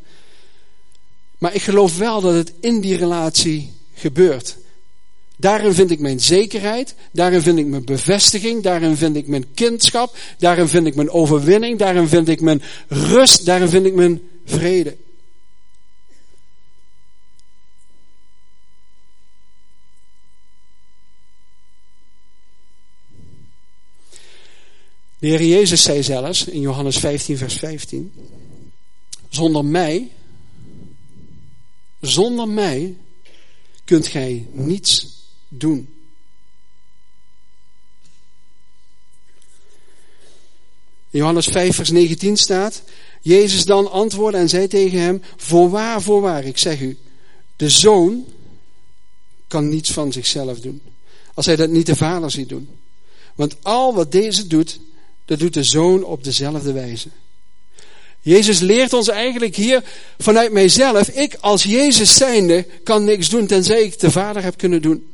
[1.39, 4.57] Maar ik geloof wel dat het in die relatie gebeurt.
[5.41, 10.17] Daarin vind ik mijn zekerheid, daarin vind ik mijn bevestiging, daarin vind ik mijn kindschap,
[10.39, 14.97] daarin vind ik mijn overwinning, daarin vind ik mijn rust, daarin vind ik mijn vrede.
[25.19, 28.13] De Heer Jezus zei zelfs in Johannes 15, vers 15:
[29.29, 30.11] Zonder mij,
[32.01, 32.97] zonder mij
[33.85, 35.19] kunt gij niets
[35.51, 35.95] doen.
[41.11, 42.83] Johannes 5, vers 19 staat:
[43.23, 46.99] Jezus dan antwoordde en zei tegen hem: Voorwaar, voorwaar, ik zeg u,
[47.57, 48.25] de zoon
[49.49, 50.81] kan niets van zichzelf doen.
[51.35, 52.69] Als hij dat niet de vader ziet doen.
[53.35, 54.81] Want al wat deze doet,
[55.25, 57.09] dat doet de zoon op dezelfde wijze.
[58.21, 59.85] Jezus leert ons eigenlijk hier
[60.19, 61.09] vanuit mijzelf.
[61.09, 65.09] Ik als Jezus zijnde kan niks doen tenzij ik de Vader heb kunnen doen.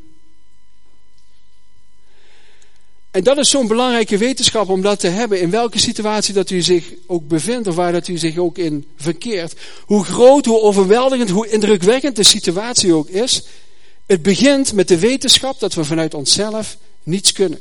[3.16, 5.40] En dat is zo'n belangrijke wetenschap om dat te hebben.
[5.40, 8.86] In welke situatie dat u zich ook bevindt of waar dat u zich ook in
[8.96, 9.54] verkeert.
[9.80, 13.42] Hoe groot, hoe overweldigend, hoe indrukwekkend de situatie ook is.
[14.06, 17.60] Het begint met de wetenschap dat we vanuit onszelf niets kunnen.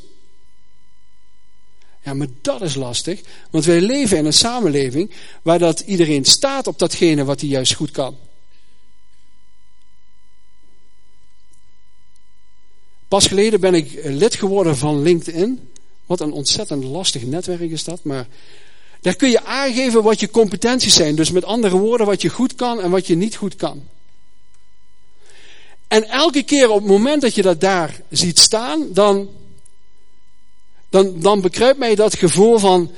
[2.04, 6.68] Ja, maar dat is lastig, want wij leven in een samenleving waar dat iedereen staat
[6.68, 8.18] op datgene wat hij juist goed kan.
[13.08, 15.70] Pas geleden ben ik lid geworden van LinkedIn.
[16.06, 18.28] Wat een ontzettend lastig netwerk is dat, maar
[19.02, 21.16] daar kun je aangeven wat je competenties zijn.
[21.16, 23.84] Dus met andere woorden, wat je goed kan en wat je niet goed kan.
[25.88, 29.30] En elke keer op het moment dat je dat daar ziet staan, dan
[30.96, 32.92] dan, dan bekruipt mij dat gevoel van,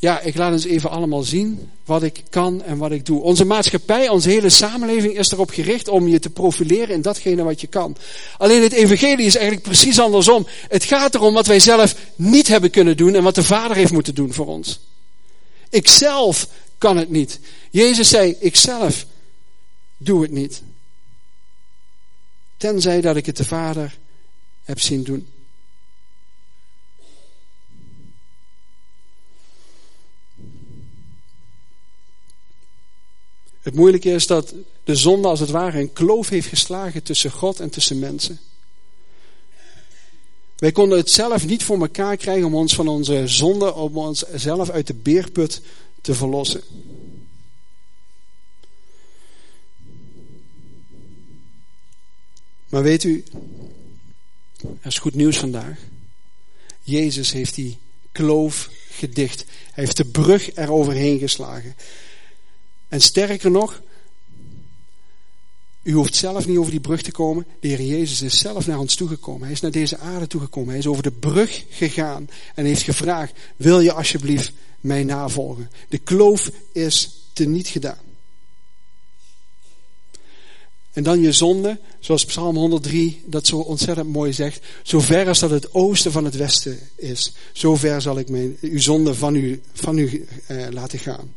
[0.00, 3.22] ja, ik laat eens even allemaal zien wat ik kan en wat ik doe.
[3.22, 7.60] Onze maatschappij, onze hele samenleving is erop gericht om je te profileren in datgene wat
[7.60, 7.96] je kan.
[8.38, 10.46] Alleen het evangelie is eigenlijk precies andersom.
[10.68, 13.92] Het gaat erom wat wij zelf niet hebben kunnen doen en wat de Vader heeft
[13.92, 14.80] moeten doen voor ons.
[15.70, 17.40] Ikzelf kan het niet.
[17.70, 19.06] Jezus zei, ikzelf
[19.96, 20.62] doe het niet.
[22.56, 23.98] Tenzij dat ik het de Vader
[24.64, 25.28] heb zien doen.
[33.60, 37.60] Het moeilijke is dat de zonde als het ware een kloof heeft geslagen tussen God
[37.60, 38.40] en tussen mensen.
[40.56, 44.70] Wij konden het zelf niet voor elkaar krijgen om ons van onze zonde, om onszelf
[44.70, 45.60] uit de beerput
[46.00, 46.62] te verlossen.
[52.68, 53.24] Maar weet u,
[54.62, 55.78] er is goed nieuws vandaag.
[56.82, 57.78] Jezus heeft die
[58.12, 59.44] kloof gedicht.
[59.70, 61.74] Hij heeft de brug eroverheen geslagen.
[62.90, 63.82] En sterker nog,
[65.82, 67.46] u hoeft zelf niet over die brug te komen.
[67.60, 69.42] De Heer Jezus is zelf naar ons toegekomen.
[69.42, 70.68] Hij is naar deze aarde toegekomen.
[70.68, 75.70] Hij is over de brug gegaan en heeft gevraagd: Wil je alsjeblieft mij navolgen?
[75.88, 77.98] De kloof is teniet gedaan.
[80.92, 84.66] En dan je zonde, zoals Psalm 103 dat zo ontzettend mooi zegt.
[84.82, 88.56] Zo ver als dat het oosten van het westen is, zo ver zal ik mijn,
[88.60, 91.34] uw zonde van u, van u eh, laten gaan.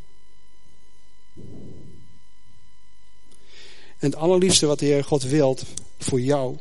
[4.03, 5.63] En het allerliefste wat de Heer God wilt
[5.97, 6.55] voor jou,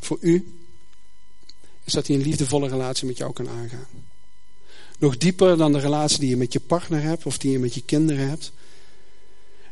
[0.00, 0.54] voor u,
[1.84, 3.86] is dat hij een liefdevolle relatie met jou kan aangaan.
[4.98, 7.74] Nog dieper dan de relatie die je met je partner hebt of die je met
[7.74, 8.52] je kinderen hebt.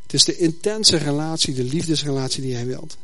[0.03, 2.97] Het is de intense relatie, de liefdesrelatie die hij wilt.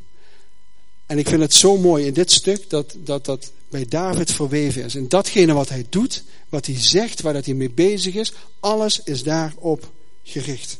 [1.06, 4.84] En ik vind het zo mooi in dit stuk dat dat, dat bij David verweven
[4.84, 4.94] is.
[4.94, 9.00] En datgene wat hij doet, wat hij zegt, waar dat hij mee bezig is, alles
[9.02, 9.90] is daarop
[10.22, 10.78] gericht.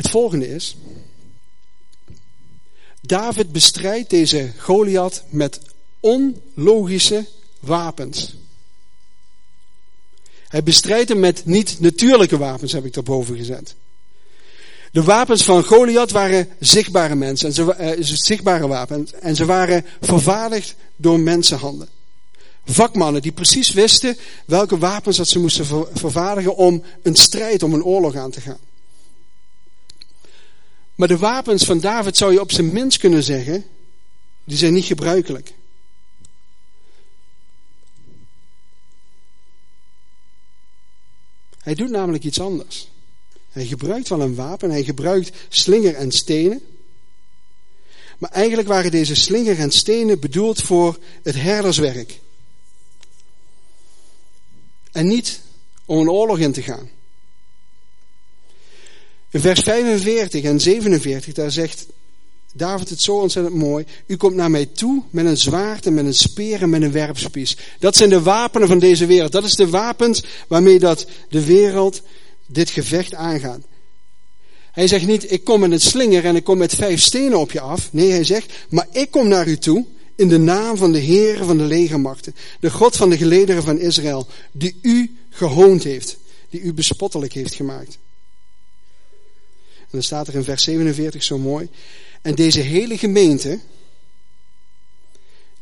[0.00, 0.76] Het volgende is,
[3.00, 5.60] David bestrijdt deze Goliath met
[6.00, 7.26] onlogische
[7.58, 8.36] wapens.
[10.48, 13.74] Hij bestrijdt hem met niet-natuurlijke wapens, heb ik daarboven gezet.
[14.92, 19.84] De wapens van Goliath waren zichtbare mensen, en ze, uh, zichtbare wapens, en ze waren
[20.00, 21.88] vervaardigd door mensenhanden.
[22.64, 27.84] Vakmannen die precies wisten welke wapens dat ze moesten vervaardigen om een strijd, om een
[27.84, 28.69] oorlog aan te gaan.
[31.00, 33.64] Maar de wapens van David zou je op zijn minst kunnen zeggen,
[34.44, 35.52] die zijn niet gebruikelijk.
[41.58, 42.90] Hij doet namelijk iets anders.
[43.50, 46.62] Hij gebruikt wel een wapen, hij gebruikt slinger en stenen.
[48.18, 52.20] Maar eigenlijk waren deze slinger en stenen bedoeld voor het herderswerk.
[54.92, 55.40] en niet
[55.84, 56.90] om een oorlog in te gaan.
[59.30, 61.86] In vers 45 en 47, daar zegt
[62.52, 63.84] David het zo ontzettend mooi.
[64.06, 66.92] U komt naar mij toe met een zwaard en met een speer en met een
[66.92, 67.56] werpspies.
[67.78, 69.32] Dat zijn de wapenen van deze wereld.
[69.32, 72.02] Dat is de wapens waarmee dat de wereld
[72.46, 73.60] dit gevecht aangaat.
[74.72, 77.52] Hij zegt niet, ik kom met een slinger en ik kom met vijf stenen op
[77.52, 77.92] je af.
[77.92, 79.84] Nee, hij zegt, maar ik kom naar u toe
[80.16, 82.34] in de naam van de Heer van de legermachten.
[82.60, 86.16] De God van de gelederen van Israël, die u gehoond heeft.
[86.48, 87.98] Die u bespottelijk heeft gemaakt.
[89.90, 91.68] Dan staat er in vers 47 zo mooi.
[92.22, 93.60] En deze hele gemeente,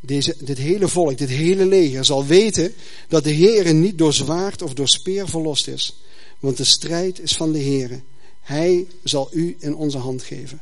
[0.01, 2.75] deze, dit hele volk, dit hele leger zal weten
[3.09, 6.03] dat de Heer niet door zwaard of door speer verlost is.
[6.39, 8.03] Want de strijd is van de Heer.
[8.41, 10.61] Hij zal u in onze hand geven.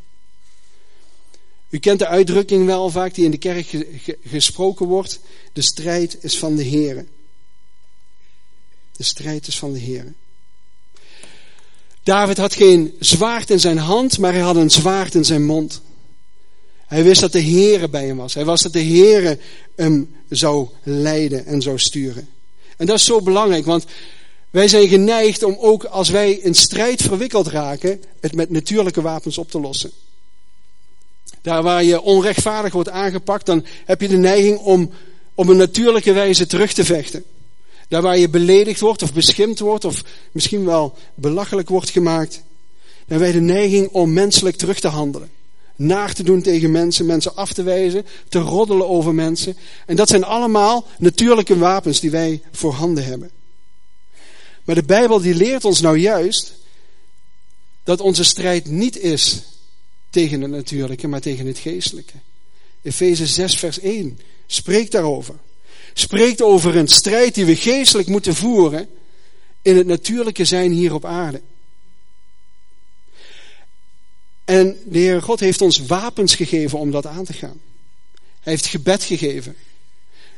[1.68, 3.87] U kent de uitdrukking wel vaak die in de kerk
[4.24, 5.20] gesproken wordt.
[5.52, 7.07] De strijd is van de Heer.
[8.96, 10.14] De strijd is van de Heer.
[12.07, 15.81] David had geen zwaard in zijn hand, maar hij had een zwaard in zijn mond.
[16.87, 18.35] Hij wist dat de Heere bij hem was.
[18.35, 19.38] Hij wist dat de Heere
[19.77, 22.29] hem zou leiden en zou sturen.
[22.77, 23.85] En dat is zo belangrijk, want
[24.51, 29.38] wij zijn geneigd om ook als wij in strijd verwikkeld raken, het met natuurlijke wapens
[29.38, 29.90] op te lossen.
[31.42, 34.90] Daar waar je onrechtvaardig wordt aangepakt, dan heb je de neiging om
[35.35, 37.25] op een natuurlijke wijze terug te vechten.
[37.88, 42.42] Daar waar je beledigd wordt of beschimd wordt of misschien wel belachelijk wordt gemaakt,
[43.07, 45.31] dan wij de neiging om menselijk terug te handelen.
[45.77, 49.57] Naar te doen tegen mensen, mensen af te wijzen, te roddelen over mensen.
[49.87, 53.31] En dat zijn allemaal natuurlijke wapens die wij voor handen hebben.
[54.64, 56.55] Maar de Bijbel die leert ons nou juist
[57.85, 59.42] dat onze strijd niet is
[60.11, 62.14] tegen het natuurlijke, maar tegen het geestelijke.
[62.83, 65.35] Efeze 6 vers 1 spreekt daarover.
[65.98, 68.88] Spreekt over een strijd die we geestelijk moeten voeren
[69.62, 71.40] in het natuurlijke zijn hier op aarde.
[74.44, 77.61] En de Heer God heeft ons wapens gegeven om dat aan te gaan.
[78.40, 79.56] Hij heeft gebed gegeven.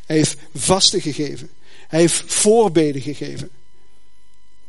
[0.07, 1.51] Hij heeft vasten gegeven.
[1.88, 3.51] Hij heeft voorbeden gegeven.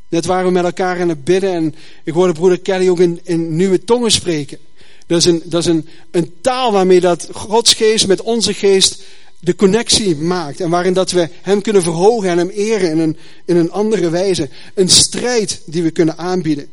[0.08, 3.19] Net waren we met elkaar aan het bidden en ik hoorde broeder Kelly ook in,
[3.23, 4.58] in nieuwe tongen spreken.
[5.06, 9.04] Dat is, een, dat is een, een taal waarmee dat Gods geest met onze geest
[9.39, 10.60] de connectie maakt.
[10.60, 14.10] En waarin dat we hem kunnen verhogen en hem eren in een, in een andere
[14.10, 14.49] wijze.
[14.73, 16.69] Een strijd die we kunnen aanbieden.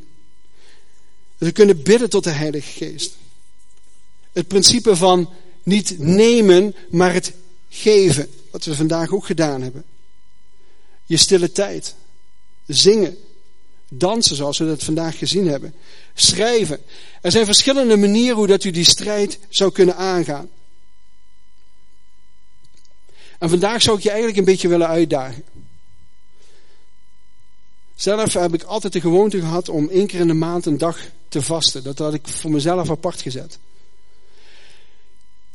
[1.38, 3.16] We kunnen bidden tot de Heilige Geest.
[4.32, 5.30] Het principe van
[5.62, 7.32] niet nemen, maar het
[7.68, 8.28] geven.
[8.50, 9.84] Wat we vandaag ook gedaan hebben.
[11.04, 11.94] Je stille tijd.
[12.66, 13.16] Zingen.
[13.88, 15.74] Dansen zoals we dat vandaag gezien hebben.
[16.14, 16.80] Schrijven.
[17.22, 20.48] Er zijn verschillende manieren hoe dat u die strijd zou kunnen aangaan.
[23.38, 25.44] En vandaag zou ik je eigenlijk een beetje willen uitdagen.
[27.94, 30.98] Zelf heb ik altijd de gewoonte gehad om één keer in de maand een dag
[31.28, 31.82] te vasten.
[31.82, 33.58] Dat had ik voor mezelf apart gezet.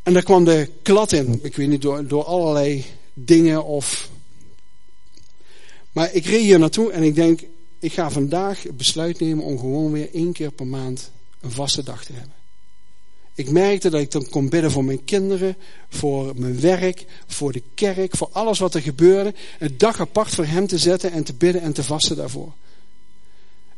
[0.04, 1.40] En daar kwam de klad in.
[1.44, 4.10] Ik weet niet, door, door allerlei dingen of...
[5.92, 7.42] Maar ik reed hier naartoe en ik denk,
[7.80, 11.84] ik ga vandaag het besluit nemen om gewoon weer één keer per maand een vaste
[11.84, 12.41] dag te hebben.
[13.36, 15.56] Ik merkte dat ik dan kon bidden voor mijn kinderen,
[15.90, 19.34] voor mijn werk, voor de kerk, voor alles wat er gebeurde.
[19.60, 22.54] Een dag apart voor hem te zetten en te bidden en te vasten daarvoor.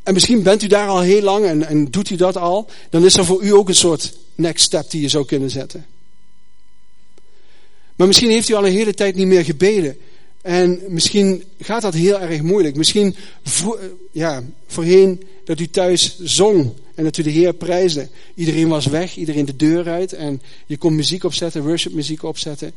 [0.04, 2.70] En misschien bent u daar al heel lang en, en doet u dat al.
[2.90, 5.86] Dan is er voor u ook een soort next step die je zou kunnen zetten.
[7.96, 9.98] Maar misschien heeft u al een hele tijd niet meer gebeden.
[10.42, 12.76] En misschien gaat dat heel erg moeilijk.
[12.76, 13.80] Misschien voor,
[14.12, 18.10] ja, voorheen dat u thuis zong en dat u de Heer prijsde.
[18.36, 20.14] Iedereen was weg, iedereen de deur uit.
[20.14, 22.74] En je kon muziek opzetten, worshipmuziek opzetten.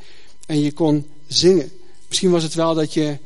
[0.47, 1.71] En je kon zingen.
[2.09, 3.19] Misschien was het wel dat je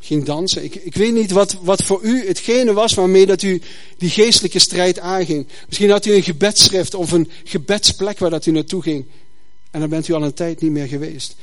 [0.00, 0.64] ging dansen.
[0.64, 3.60] Ik, ik weet niet wat, wat voor u hetgene was waarmee dat u
[3.98, 5.46] die geestelijke strijd aanging.
[5.66, 9.04] Misschien had u een gebedsschrift of een gebedsplek waar dat u naartoe ging.
[9.70, 11.36] En dan bent u al een tijd niet meer geweest.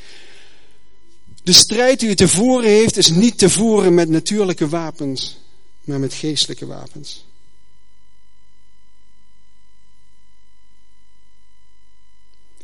[1.43, 5.37] De strijd die u te voeren heeft is niet te voeren met natuurlijke wapens,
[5.83, 7.25] maar met geestelijke wapens.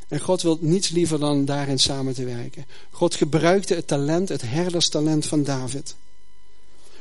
[0.09, 2.65] En God wil niets liever dan daarin samen te werken.
[2.91, 5.95] God gebruikte het talent, het herderstalent van David,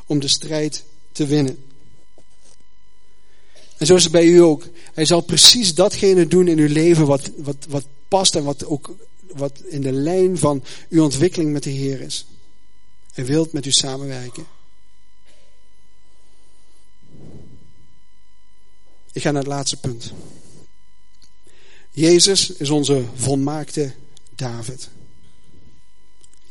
[0.07, 1.65] om de strijd te winnen.
[3.77, 4.65] En zo is het bij u ook.
[4.95, 8.95] Hij zal precies datgene doen in uw leven wat, wat, wat past en wat ook
[9.35, 12.27] wat in de lijn van uw ontwikkeling met de Heer is.
[13.13, 14.47] Hij wilt met u samenwerken.
[19.13, 20.13] Ik ga naar het laatste punt.
[21.99, 23.93] Jezus is onze volmaakte
[24.35, 24.89] David.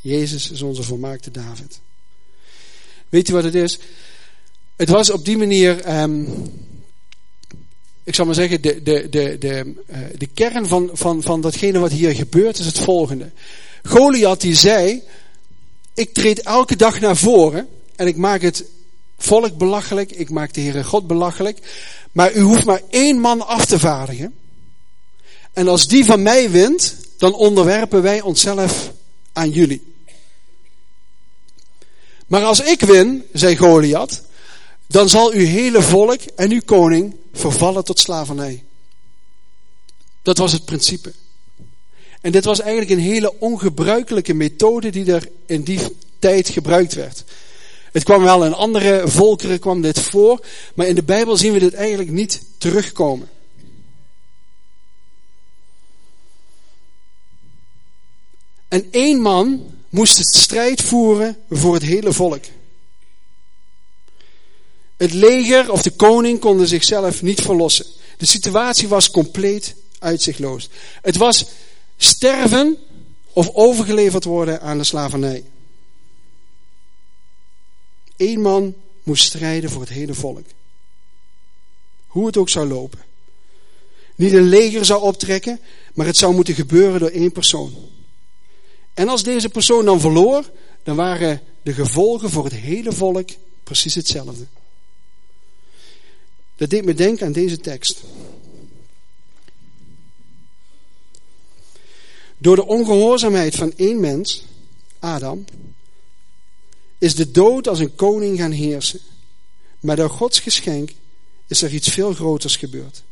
[0.01, 1.79] Jezus is onze volmaakte David.
[3.09, 3.79] Weet u wat het is?
[4.75, 6.27] Het was op die manier, um,
[8.03, 11.79] ik zal maar zeggen, de, de, de, de, uh, de kern van, van, van datgene
[11.79, 13.31] wat hier gebeurt is het volgende.
[13.83, 15.03] Goliath die zei,
[15.93, 18.65] ik treed elke dag naar voren en ik maak het
[19.17, 21.59] volk belachelijk, ik maak de Heere God belachelijk,
[22.11, 24.33] maar u hoeft maar één man af te vaardigen.
[25.57, 28.91] En als die van mij wint, dan onderwerpen wij onszelf
[29.33, 29.93] aan jullie.
[32.27, 34.21] Maar als ik win, zei Goliath,
[34.87, 38.63] dan zal uw hele volk en uw koning vervallen tot slavernij.
[40.21, 41.13] Dat was het principe.
[42.21, 45.79] En dit was eigenlijk een hele ongebruikelijke methode die er in die
[46.19, 47.23] tijd gebruikt werd.
[47.91, 51.59] Het kwam wel in andere volkeren kwam dit voor, maar in de Bijbel zien we
[51.59, 53.29] dit eigenlijk niet terugkomen.
[58.67, 62.43] En één man moest het strijd voeren voor het hele volk.
[64.97, 67.85] Het leger of de koning konden zichzelf niet verlossen.
[68.17, 70.69] De situatie was compleet uitzichtloos.
[71.01, 71.45] Het was
[71.97, 72.77] sterven
[73.33, 75.43] of overgeleverd worden aan de slavernij.
[78.17, 80.45] Eén man moest strijden voor het hele volk.
[82.07, 82.99] Hoe het ook zou lopen.
[84.15, 85.59] Niet een leger zou optrekken,
[85.93, 87.73] maar het zou moeten gebeuren door één persoon.
[88.97, 90.51] En als deze persoon dan verloor,
[90.83, 93.29] dan waren de gevolgen voor het hele volk
[93.63, 94.45] precies hetzelfde.
[96.55, 98.03] Dat deed me denken aan deze tekst.
[102.37, 104.43] Door de ongehoorzaamheid van één mens,
[104.99, 105.45] Adam,
[106.97, 108.99] is de dood als een koning gaan heersen.
[109.79, 110.91] Maar door Gods geschenk
[111.47, 113.03] is er iets veel groters gebeurd.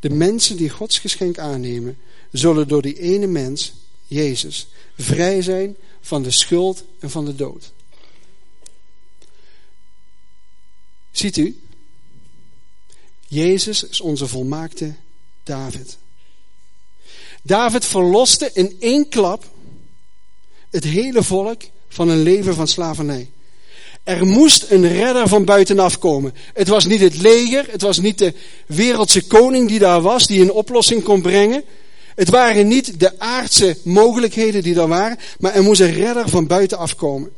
[0.00, 1.98] De mensen die Gods geschenk aannemen,
[2.30, 3.72] zullen door die ene mens,
[4.10, 4.66] Jezus,
[4.98, 7.72] vrij zijn van de schuld en van de dood.
[11.10, 11.60] Ziet u?
[13.26, 14.94] Jezus is onze volmaakte
[15.42, 15.98] David.
[17.42, 19.50] David verloste in één klap
[20.70, 23.30] het hele volk van een leven van slavernij.
[24.02, 26.34] Er moest een redder van buitenaf komen.
[26.54, 28.34] Het was niet het leger, het was niet de
[28.66, 31.64] wereldse koning die daar was, die een oplossing kon brengen.
[32.20, 36.46] Het waren niet de aardse mogelijkheden die er waren, maar er moest een redder van
[36.46, 37.32] buitenaf komen.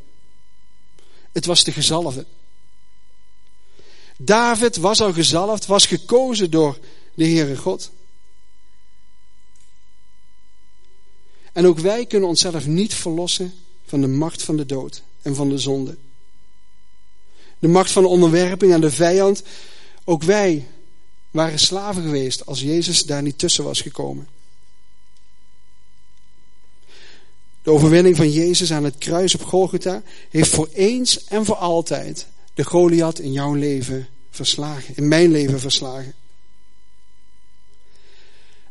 [1.32, 2.26] Het was de gezalfde.
[4.16, 6.78] David was al gezalfd, was gekozen door
[7.14, 7.90] de Heere God.
[11.52, 13.54] En ook wij kunnen onszelf niet verlossen
[13.86, 15.96] van de macht van de dood en van de zonde.
[17.58, 19.42] De macht van de onderwerping aan de vijand.
[20.04, 20.66] Ook wij
[21.30, 24.40] waren slaven geweest als Jezus daar niet tussen was gekomen.
[27.62, 32.26] De overwinning van Jezus aan het kruis op Golgotha heeft voor eens en voor altijd
[32.54, 36.14] de Goliath in jouw leven verslagen, in mijn leven verslagen.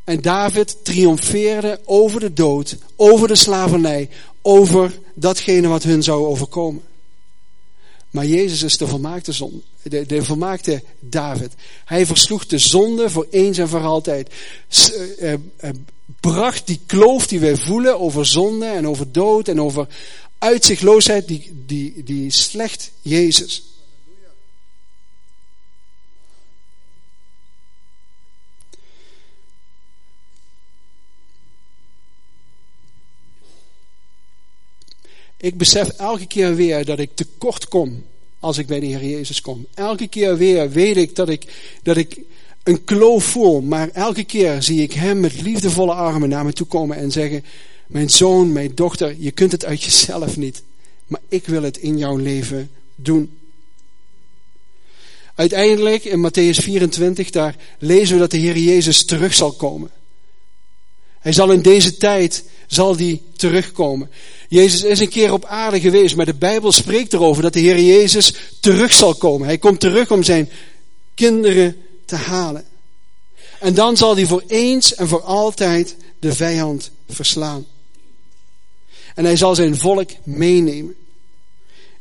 [0.04, 4.10] En David triomfeerde over de dood, over de slavernij,
[4.42, 6.84] over datgene wat hun zou overkomen.
[8.10, 11.54] Maar Jezus is de volmaakte, zon, de, de David.
[11.86, 14.34] Hij versloeg de zonde voor eens en voor altijd.
[14.68, 15.70] S, uh, uh,
[16.20, 19.88] bracht die kloof die wij voelen over zonde en over dood en over
[20.38, 23.64] uitzichtloosheid, die, die, die slecht Jezus.
[35.38, 38.04] Ik besef elke keer weer dat ik tekort kom
[38.40, 39.68] als ik bij de Heer Jezus kom.
[39.74, 41.54] Elke keer weer weet ik dat ik,
[41.84, 42.20] dat ik
[42.64, 46.68] een kloof voel, maar elke keer zie ik Hem met liefdevolle armen naar me toe
[46.68, 47.46] komen en zeggen,
[47.88, 50.64] mijn zoon, mijn dochter, je kunt het uit jezelf niet,
[51.08, 53.38] maar ik wil het in jouw leven doen.
[55.36, 59.90] Uiteindelijk in Matthäus 24, daar lezen we dat de Heer Jezus terug zal komen.
[61.20, 64.10] Hij zal in deze tijd zal die terugkomen.
[64.48, 67.80] Jezus is een keer op aarde geweest, maar de Bijbel spreekt erover dat de Heer
[67.80, 69.48] Jezus terug zal komen.
[69.48, 70.50] Hij komt terug om zijn
[71.16, 71.76] kinderen
[72.12, 72.66] te halen.
[73.60, 77.66] En dan zal hij voor eens en voor altijd de vijand verslaan.
[79.16, 80.96] En hij zal zijn volk meenemen.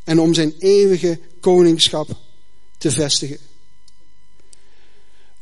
[0.04, 2.08] En om zijn eeuwige koningschap
[2.78, 3.38] te vestigen.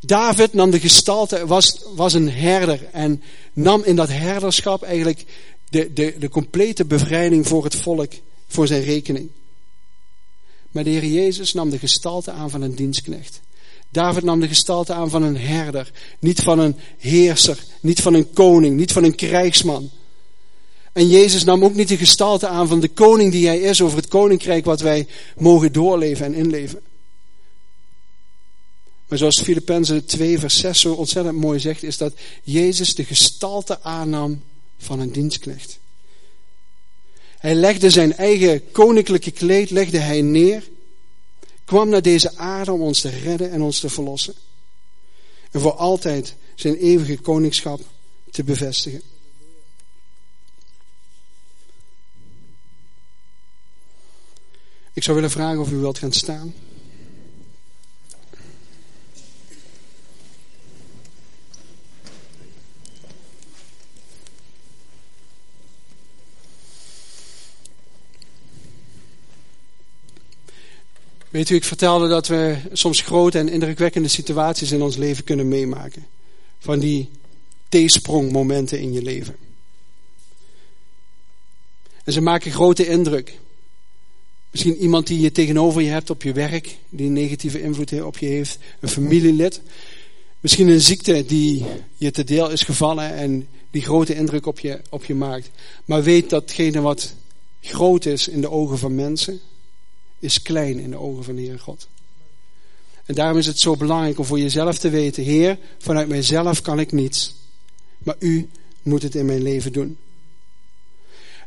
[0.01, 5.25] David nam de gestalte, was, was een herder en nam in dat herderschap eigenlijk
[5.69, 8.12] de, de, de complete bevrijding voor het volk
[8.49, 9.31] voor zijn rekening.
[10.71, 13.41] Maar de Heer Jezus nam de gestalte aan van een dienstknecht.
[13.91, 18.32] David nam de gestalte aan van een herder, niet van een heerser, niet van een
[18.32, 19.91] koning, niet van een krijgsman.
[20.93, 23.97] En Jezus nam ook niet de gestalte aan van de koning die hij is over
[23.97, 26.80] het koninkrijk wat wij mogen doorleven en inleven.
[29.09, 32.12] Maar zoals Filippenzen 2 vers 6 zo ontzettend mooi zegt, is dat
[32.43, 34.43] Jezus de gestalte aannam
[34.78, 35.78] van een dienstknecht.
[37.39, 40.62] Hij legde zijn eigen koninklijke kleed legde hij neer,
[41.69, 44.35] kwam naar deze aarde om ons te redden en ons te verlossen.
[45.51, 47.81] En voor altijd zijn eeuwige koningschap
[48.31, 49.03] te bevestigen.
[54.93, 56.55] Ik zou willen vragen of u wilt gaan staan.
[71.31, 75.49] Weet u, ik vertelde dat we soms grote en indrukwekkende situaties in ons leven kunnen
[75.49, 76.07] meemaken.
[76.59, 77.11] Van die
[77.68, 79.37] T-sprongmomenten in je leven.
[82.05, 83.39] En ze maken grote indruk.
[84.51, 88.18] Misschien iemand die je tegenover je hebt op je werk, die een negatieve invloed op
[88.18, 88.59] je heeft.
[88.81, 89.61] Een familielid.
[90.41, 91.64] Misschien een ziekte die
[91.97, 95.51] je te deel is gevallen en die grote indruk op je, op je maakt.
[95.85, 97.14] Maar weet datgene wat
[97.61, 99.41] groot is in de ogen van mensen,
[100.19, 101.89] is klein in de ogen van de Heer God.
[103.05, 106.81] En daarom is het zo belangrijk om voor jezelf te weten, Heer, vanuit mijzelf kan
[106.81, 107.35] ik niets.
[107.99, 108.49] Maar u
[108.83, 109.99] moet het in mijn leven doen.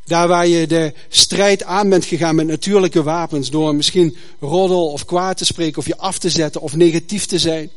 [0.05, 5.05] Daar waar je de strijd aan bent gegaan met natuurlijke wapens, door misschien roddel of
[5.05, 7.71] kwaad te spreken, of je af te zetten of negatief te zijn.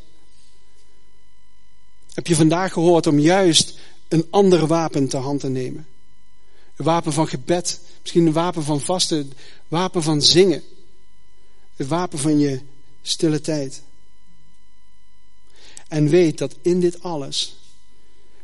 [2.13, 5.87] Heb je vandaag gehoord om juist een ander wapen te hand te nemen?
[6.75, 9.33] Een wapen van gebed, misschien een wapen van vasten,
[9.67, 10.63] wapen van zingen.
[11.75, 12.59] Het wapen van je
[13.01, 13.81] stille tijd.
[15.87, 17.55] En weet dat in dit alles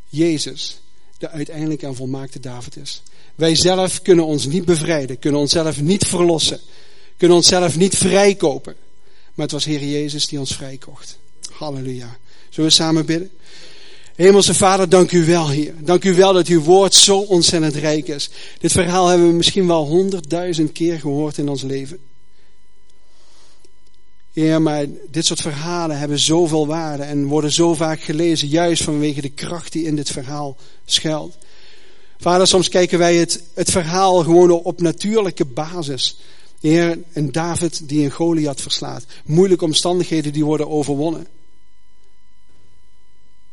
[0.10, 0.82] Jezus
[1.18, 3.02] de uiteindelijke en volmaakte David is.
[3.36, 6.60] Wij zelf kunnen ons niet bevrijden, kunnen onszelf niet verlossen,
[7.18, 8.76] kunnen onszelf niet vrijkopen.
[9.34, 11.18] Maar het was Heer Jezus die ons vrijkocht.
[11.52, 12.18] Halleluja.
[12.50, 13.32] Zullen we samen bidden?
[14.16, 15.74] Hemelse Vader, dank u wel, Heer.
[15.80, 18.30] Dank u wel dat uw woord zo ontzettend rijk is.
[18.60, 22.00] Dit verhaal hebben we misschien wel honderdduizend keer gehoord in ons leven.
[24.34, 29.22] Ja, maar dit soort verhalen hebben zoveel waarde en worden zo vaak gelezen, juist vanwege
[29.22, 31.38] de kracht die in dit verhaal schuilt.
[32.18, 36.20] Vader, soms kijken wij het, het verhaal gewoon op natuurlijke basis.
[36.60, 39.06] Heer, een David die een Goliath verslaat.
[39.26, 41.28] Moeilijke omstandigheden die worden overwonnen.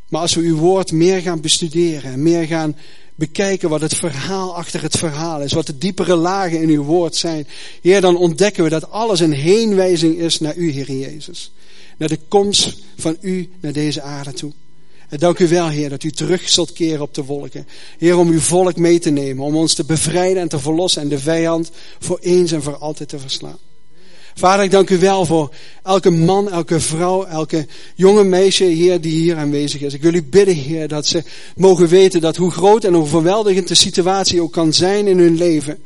[0.09, 2.77] Maar als we uw woord meer gaan bestuderen, meer gaan
[3.19, 7.17] bekijken wat het verhaal achter het verhaal is, wat de diepere lagen in uw woord
[7.17, 7.47] zijn,
[7.83, 11.53] Heer, dan ontdekken we dat alles een heenwijzing is naar u, Heer Jezus.
[11.97, 14.53] Naar de komst van u naar deze aarde toe.
[15.09, 17.67] En dank u wel, Heer, dat u terug zult keren op de wolken.
[17.99, 21.09] Heer, om uw volk mee te nemen, om ons te bevrijden en te verlossen en
[21.09, 23.59] de vijand voor eens en voor altijd te verslaan.
[24.39, 29.13] Vader, ik dank u wel voor elke man, elke vrouw, elke jonge meisje, Heer, die
[29.13, 29.95] hier aanwezig is.
[29.95, 31.23] Ik wil u bidden, Heer, dat ze
[31.57, 35.37] mogen weten dat hoe groot en hoe verweldigend de situatie ook kan zijn in hun
[35.37, 35.79] leven,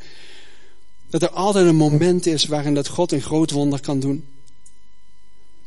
[1.10, 4.24] dat er altijd een moment is waarin dat God een groot wonder kan doen.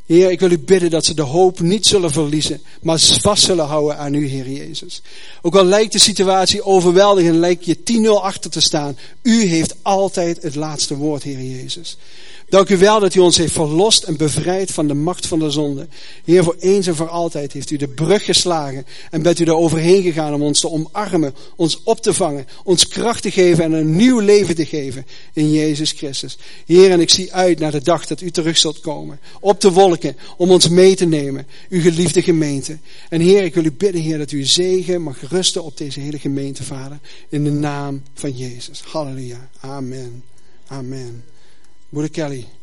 [0.06, 3.66] Heer, ik wil u bidden dat ze de hoop niet zullen verliezen, maar vast zullen
[3.66, 5.02] houden aan u, Heer Jezus.
[5.42, 9.74] Ook al lijkt de situatie overweldigend en lijkt je 10-0 achter te staan, u heeft
[9.82, 11.96] altijd het laatste woord, Heer Jezus.
[12.48, 15.50] Dank u wel dat u ons heeft verlost en bevrijd van de macht van de
[15.50, 15.86] zonde.
[16.24, 19.54] Heer, voor eens en voor altijd heeft u de brug geslagen en bent u er
[19.54, 23.72] overheen gegaan om ons te omarmen, ons op te vangen, ons kracht te geven en
[23.72, 26.38] een nieuw leven te geven in Jezus Christus.
[26.66, 29.72] Heer, en ik zie uit naar de dag dat u terug zult komen, op de
[29.72, 32.78] wolken, om ons mee te nemen, uw geliefde gemeente.
[33.08, 36.18] En Heer, ik wil u bidden, Heer, dat u zegen mag rusten op deze hele
[36.18, 38.80] gemeente, Vader, in de naam van Jezus.
[38.80, 39.48] Halleluja.
[39.60, 40.22] Amen.
[40.66, 41.35] Amen.
[41.92, 42.55] Moeder Kelly.